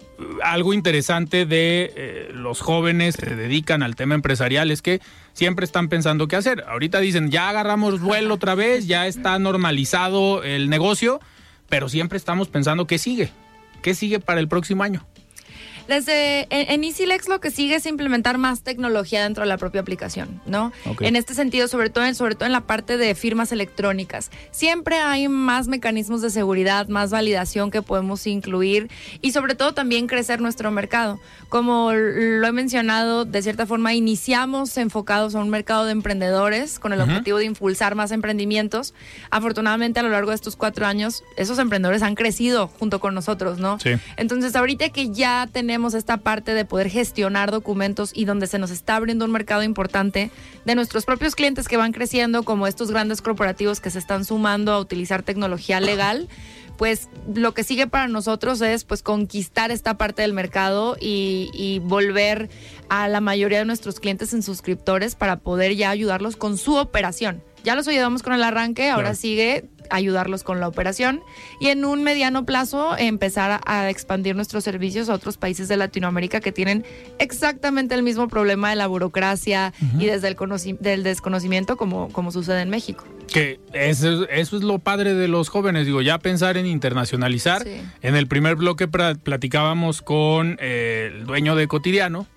[0.43, 5.01] algo interesante de eh, los jóvenes que se dedican al tema empresarial es que
[5.33, 6.63] siempre están pensando qué hacer.
[6.67, 11.19] Ahorita dicen, ya agarramos vuelo otra vez, ya está normalizado el negocio,
[11.69, 13.29] pero siempre estamos pensando qué sigue,
[13.81, 15.05] qué sigue para el próximo año.
[15.87, 20.41] Desde en, EasyLex lo que sigue es implementar más tecnología dentro de la propia aplicación,
[20.45, 20.71] ¿no?
[20.99, 24.31] En este sentido, sobre todo, en, sobre todo en la parte de firmas electrónicas.
[24.51, 28.89] Siempre hay más mecanismos de seguridad, más validación que podemos incluir
[29.21, 31.19] y sobre todo también crecer nuestro mercado.
[31.49, 36.93] Como lo he mencionado, de cierta forma iniciamos enfocados a un mercado de emprendedores con
[36.93, 38.93] el objetivo de impulsar más emprendimientos.
[39.29, 43.59] Afortunadamente a lo largo de estos cuatro años, esos emprendedores han crecido junto con nosotros,
[43.59, 43.79] ¿no?
[43.79, 43.91] Sí.
[44.17, 48.71] Entonces ahorita que ya tenemos esta parte de poder gestionar documentos y donde se nos
[48.71, 50.31] está abriendo un mercado importante
[50.65, 54.71] de nuestros propios clientes que van creciendo, como estos grandes corporativos que se están sumando
[54.71, 56.29] a utilizar tecnología legal
[56.77, 61.79] pues lo que sigue para nosotros es pues conquistar esta parte del mercado y, y,
[61.79, 62.49] volver
[62.89, 67.41] a la mayoría de nuestros clientes en suscriptores para poder ya ayudarlos con su operación.
[67.63, 71.21] Ya los ayudamos con el arranque, ahora sigue ayudarlos con la operación
[71.59, 76.39] y en un mediano plazo empezar a, expandir nuestros servicios a otros países de Latinoamérica
[76.39, 76.85] que tienen
[77.19, 80.35] exactamente el mismo problema de la burocracia y desde el
[80.79, 83.05] del desconocimiento como, como sucede en México.
[83.27, 87.65] Que eso, es lo padre de los jóvenes, digo, ya pensar en internacionalizar.
[88.01, 92.27] En el primer bloque platicábamos con eh, el dueño de Cotidiano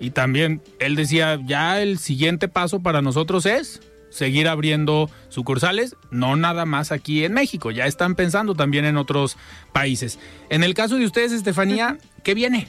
[0.00, 3.80] y también él decía, ya el siguiente paso para nosotros es
[4.14, 9.36] seguir abriendo sucursales, no nada más aquí en México, ya están pensando también en otros
[9.72, 10.20] países.
[10.50, 12.68] En el caso de ustedes, Estefanía, ¿qué viene?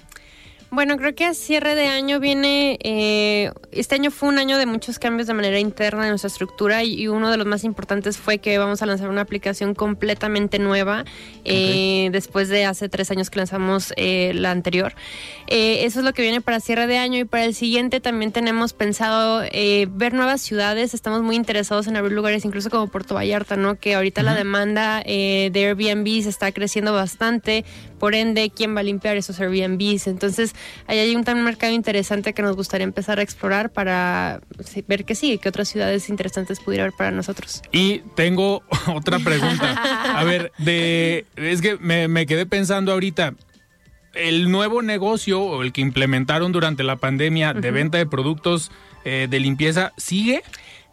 [0.71, 4.65] Bueno, creo que a cierre de año viene, eh, este año fue un año de
[4.65, 8.39] muchos cambios de manera interna en nuestra estructura y, uno de los más importantes fue
[8.39, 11.05] que vamos a lanzar una aplicación completamente nueva
[11.43, 14.95] eh, después de hace tres años que lanzamos eh, la anterior.
[15.47, 18.73] eso es lo que viene para cierre de año y para el siguiente también tenemos
[18.73, 19.43] pensado
[19.89, 23.79] ver nuevas ciudades, estamos muy interesados en abrir lugares incluso como Puerto Vallarta, ¿no?
[23.79, 27.63] Que ahorita la demanda de Airbnb se está creciendo bastante,
[27.99, 30.07] por ende, ¿quién va a limpiar esos Airbnbs?
[30.07, 30.54] Entonces,
[30.87, 34.41] ahí hay un mercado interesante que nos gustaría empezar a explorar para
[34.87, 37.61] ver que sí, que otras ciudades interesantes pudiera haber para nosotros.
[37.71, 40.17] Y tengo otra pregunta.
[40.17, 43.35] A ver, de, es que me, quedé pensando ahorita,
[44.13, 48.71] el nuevo negocio o el que implementaron durante la pandemia de venta de productos
[49.03, 50.41] eh, de limpieza, ¿sigue?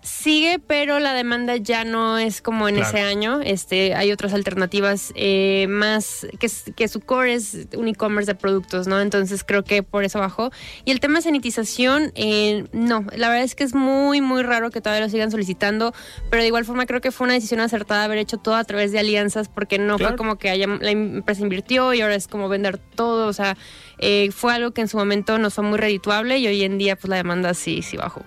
[0.03, 3.41] Sigue, pero la demanda ya no es como en ese año.
[3.41, 8.89] Este, hay otras alternativas eh, más que, que, su core es un e-commerce de productos,
[8.89, 9.01] ¿no?
[9.01, 10.51] Entonces creo que por eso bajó.
[10.85, 14.73] Y el tema de sanitización, eh, no, la verdad es que es muy, muy raro
[14.73, 15.95] que todavía lo sigan solicitando,
[16.31, 18.91] pero de igual forma creo que fue una decisión acertada haber hecho todo a través
[18.91, 22.49] de alianzas, porque no fue como que haya, la empresa invirtió y ahora es como
[22.49, 23.57] vender todo, o sea,
[23.99, 26.97] eh, fue algo que en su momento no fue muy redituable y hoy en día
[26.97, 28.25] pues la demanda sí, sí bajó.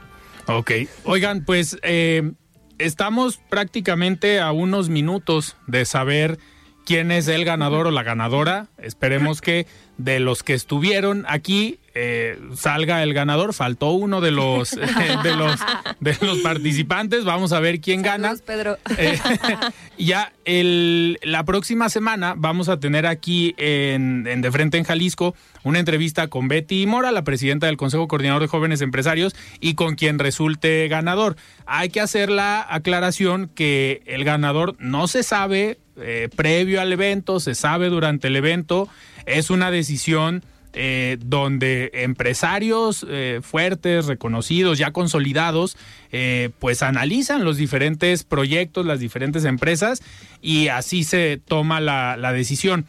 [0.47, 0.71] Ok.
[1.03, 2.31] Oigan, pues eh,
[2.77, 6.37] estamos prácticamente a unos minutos de saber
[6.85, 8.67] quién es el ganador o la ganadora.
[8.77, 9.65] Esperemos que
[9.97, 13.53] de los que estuvieron aquí eh, salga el ganador.
[13.53, 14.71] Faltó uno de los,
[15.23, 15.59] de los
[15.99, 17.23] de los participantes.
[17.23, 18.35] Vamos a ver quién gana.
[18.45, 18.77] Pedro.
[18.97, 19.17] Eh,
[19.97, 25.35] ya el, la próxima semana vamos a tener aquí en, en, De Frente en Jalisco
[25.63, 29.95] una entrevista con Betty Mora, la presidenta del Consejo Coordinador de Jóvenes Empresarios, y con
[29.95, 31.37] quien resulte ganador.
[31.65, 37.39] Hay que hacer la aclaración que el ganador no se sabe eh, previo al evento,
[37.39, 38.89] se sabe durante el evento.
[39.25, 40.43] Es una decisión
[40.77, 45.77] eh, donde empresarios eh, fuertes, reconocidos, ya consolidados,
[46.11, 50.03] eh, pues analizan los diferentes proyectos, las diferentes empresas
[50.41, 52.85] y así se toma la, decisión.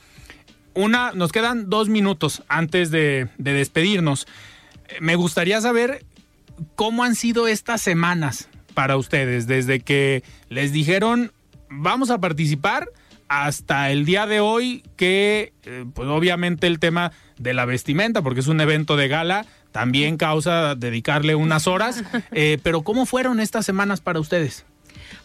[0.75, 4.27] Una, nos quedan dos minutos antes de, de despedirnos.
[5.01, 6.05] Me gustaría saber
[6.75, 11.31] cómo han sido estas semanas para ustedes, desde que les dijeron
[11.69, 12.89] vamos a participar
[13.29, 18.41] hasta el día de hoy que, eh, pues obviamente el tema de la vestimenta, porque
[18.41, 22.03] es un evento de gala, también causa dedicarle unas horas.
[22.33, 24.67] Eh, pero ¿cómo fueron estas semanas para ustedes?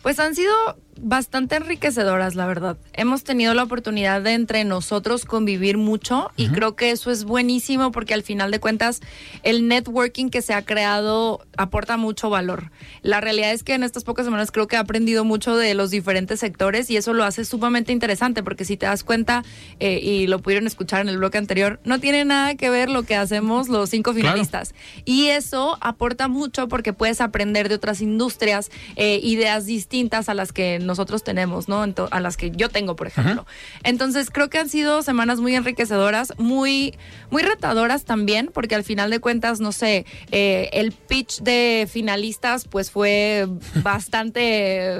[0.01, 0.53] Pues han sido
[0.99, 2.77] bastante enriquecedoras, la verdad.
[2.93, 7.91] Hemos tenido la oportunidad de entre nosotros convivir mucho y creo que eso es buenísimo
[7.91, 9.01] porque al final de cuentas
[9.43, 12.71] el networking que se ha creado aporta mucho valor.
[13.01, 15.91] La realidad es que en estas pocas semanas creo que he aprendido mucho de los
[15.91, 19.43] diferentes sectores y eso lo hace sumamente interesante porque si te das cuenta
[19.79, 23.03] eh, y lo pudieron escuchar en el bloque anterior, no tiene nada que ver lo
[23.03, 24.73] que hacemos los cinco finalistas.
[25.05, 30.51] Y eso aporta mucho porque puedes aprender de otras industrias, eh, ideas distintas a las
[30.51, 31.85] que nosotros tenemos, ¿no?
[32.11, 33.45] a las que yo tengo, por ejemplo.
[33.83, 36.97] Entonces, creo que han sido semanas muy enriquecedoras, muy,
[37.29, 42.67] muy retadoras también, porque al final de cuentas, no sé, eh, el pitch de finalistas,
[42.67, 43.47] pues fue
[43.83, 44.39] bastante,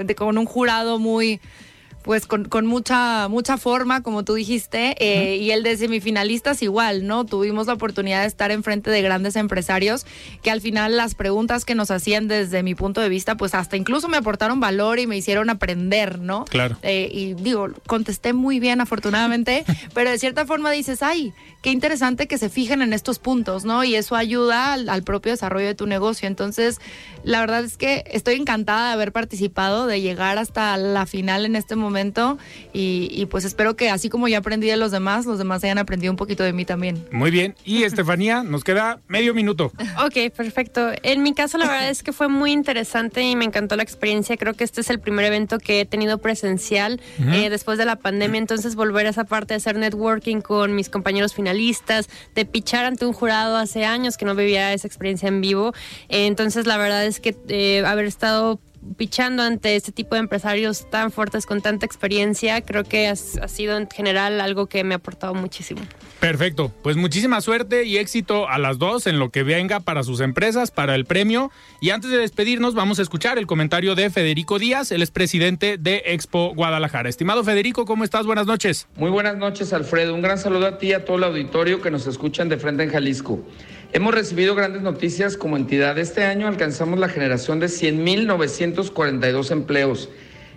[0.04, 1.40] de, con un jurado muy
[2.04, 7.06] pues con, con, mucha, mucha forma, como tú dijiste, eh, y el de semifinalistas igual,
[7.06, 7.26] ¿no?
[7.26, 10.06] Tuvimos la oportunidad de estar enfrente de grandes empresarios
[10.42, 13.78] que al final las preguntas que nos hacían desde mi punto de vista, pues hasta
[13.78, 16.46] incluso me aportaron valor y me hicieron aprender, ¿no?
[16.46, 16.78] Claro.
[16.82, 22.28] Eh, y digo, contesté muy bien afortunadamente, pero de cierta forma dices, ay, qué interesante
[22.28, 23.84] que se fijen en estos puntos, ¿no?
[23.84, 26.28] Y eso ayuda al, al propio desarrollo de tu negocio.
[26.28, 26.80] Entonces,
[27.24, 31.56] la verdad es que estoy encantada de haber participado, de llegar hasta la final en
[31.56, 32.38] este momento momento
[32.74, 36.12] y, pues espero que así como yo aprendí de los demás, los demás hayan aprendido
[36.12, 37.06] un poquito de mí también.
[37.12, 37.56] Muy bien.
[37.66, 39.72] Y Estefanía, nos queda medio minuto.
[40.04, 40.92] Ok, perfecto.
[41.04, 44.38] En mi caso la verdad es que fue muy interesante y me encantó la experiencia.
[44.38, 47.98] Creo que este es el primer evento que he tenido presencial eh, después de la
[47.98, 52.86] pandemia, entonces volver a esa parte de hacer networking con mis compañeros finalistas, de pichar
[52.86, 55.74] ante un jurado hace años que no vivía esa experiencia en vivo.
[56.10, 58.60] entonces la verdad es que eh, haber estado
[58.98, 63.78] pichando ante este tipo de empresarios tan fuertes con tanta experiencia, creo que ha, sido
[63.78, 65.82] en general algo que me ha aportado muchísimo.
[66.20, 70.20] Perfecto, pues muchísima suerte y éxito a las dos en lo que venga para sus
[70.20, 71.52] empresas, para el premio.
[71.80, 76.04] Y antes de despedirnos, vamos a escuchar el comentario de Federico Díaz, el expresidente de
[76.06, 77.10] Expo Guadalajara.
[77.10, 78.26] Estimado Federico, ¿cómo estás?
[78.28, 78.88] Buenas noches.
[78.98, 80.14] Muy buenas noches, Alfredo.
[80.14, 82.84] Un gran saludo a ti y a todo el auditorio que nos escuchan de frente
[82.84, 83.44] en Jalisco.
[83.94, 86.00] Hemos recibido grandes noticias como entidad.
[86.00, 90.08] Este año alcanzamos la generación de 100.942 empleos.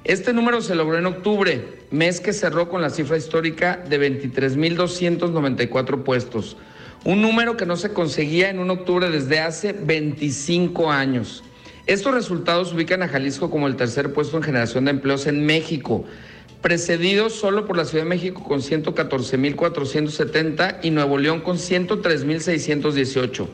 [0.05, 6.05] Este número se logró en octubre, mes que cerró con la cifra histórica de 23.294
[6.05, 6.57] puestos.
[7.05, 11.43] Un número que no se conseguía en un octubre desde hace 25 años.
[11.87, 16.05] Estos resultados ubican a Jalisco como el tercer puesto en generación de empleos en México,
[16.65, 23.47] precedido solo por la Ciudad de México con 114.470 y Nuevo León con 103.618.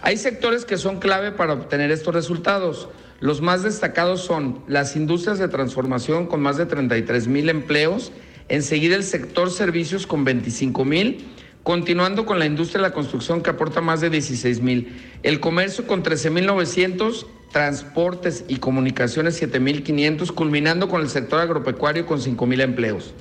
[0.00, 2.88] Hay sectores que son clave para obtener estos resultados.
[3.20, 8.10] Los más destacados son las industrias de transformación con más de 33.000 empleos,
[8.48, 11.18] enseguida el sector servicios con 25.000,
[11.62, 14.88] continuando con la industria de la construcción que aporta más de 16.000,
[15.24, 22.60] el comercio con 13.900 transportes y comunicaciones 7.500, culminando con el sector agropecuario con 5.000
[22.62, 23.14] empleos.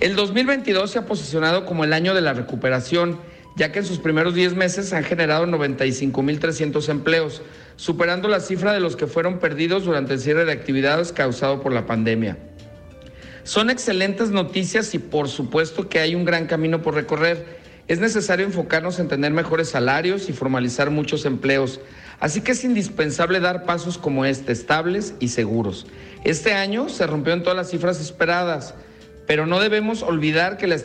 [0.00, 3.18] El 2022 se ha posicionado como el año de la recuperación,
[3.56, 7.42] ya que en sus primeros 10 meses han generado 95.300 empleos,
[7.76, 11.72] superando la cifra de los que fueron perdidos durante el cierre de actividades causado por
[11.72, 12.36] la pandemia.
[13.44, 17.58] Son excelentes noticias y por supuesto que hay un gran camino por recorrer.
[17.86, 21.80] Es necesario enfocarnos en tener mejores salarios y formalizar muchos empleos,
[22.20, 25.86] Así que es indispensable dar pasos como este, estables y seguros.
[26.24, 28.74] Este año se rompió en todas las cifras esperadas,
[29.26, 30.76] pero no debemos olvidar que la,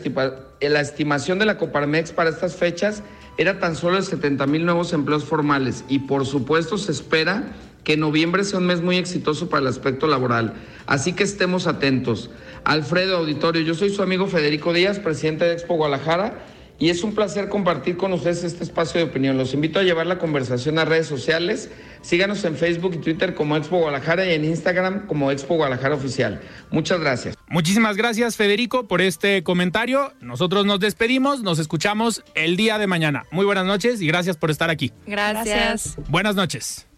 [0.81, 3.03] estimación de la Coparmex para estas fechas
[3.37, 7.43] era tan solo de 70 mil nuevos empleos formales y por supuesto se espera
[7.83, 10.53] que noviembre sea un mes muy exitoso para el aspecto laboral.
[10.85, 12.29] Así que estemos atentos.
[12.65, 16.33] Alfredo Auditorio, yo soy su amigo Federico Díaz, presidente de Expo Guadalajara
[16.79, 19.37] y es un placer compartir con ustedes este espacio de opinión.
[19.37, 21.69] Los invito a llevar la conversación a redes sociales.
[22.01, 26.39] Síganos en Facebook y Twitter como Expo Guadalajara y en Instagram como Expo Guadalajara Oficial.
[26.71, 27.35] Muchas gracias.
[27.49, 30.13] Muchísimas gracias, Federico, por este comentario.
[30.21, 33.25] Nosotros nos despedimos, nos escuchamos el día de mañana.
[33.31, 34.93] Muy buenas noches y gracias por estar aquí.
[35.05, 35.97] Gracias.
[36.07, 36.88] Buenas noches.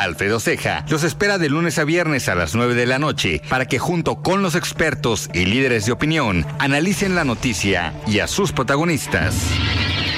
[0.00, 3.66] Alfredo Ceja los espera de lunes a viernes a las 9 de la noche para
[3.66, 8.52] que junto con los expertos y líderes de opinión analicen la noticia y a sus
[8.52, 9.34] protagonistas.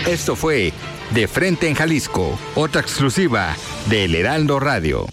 [0.07, 0.73] Esto fue
[1.11, 3.57] De Frente en Jalisco, otra exclusiva
[3.89, 5.07] de El Heraldo Radio.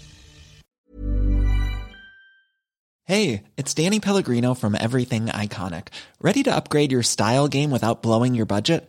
[3.04, 5.88] Hey, it's Danny Pellegrino from Everything Iconic.
[6.22, 8.88] ¿Ready to upgrade your style game without blowing your budget?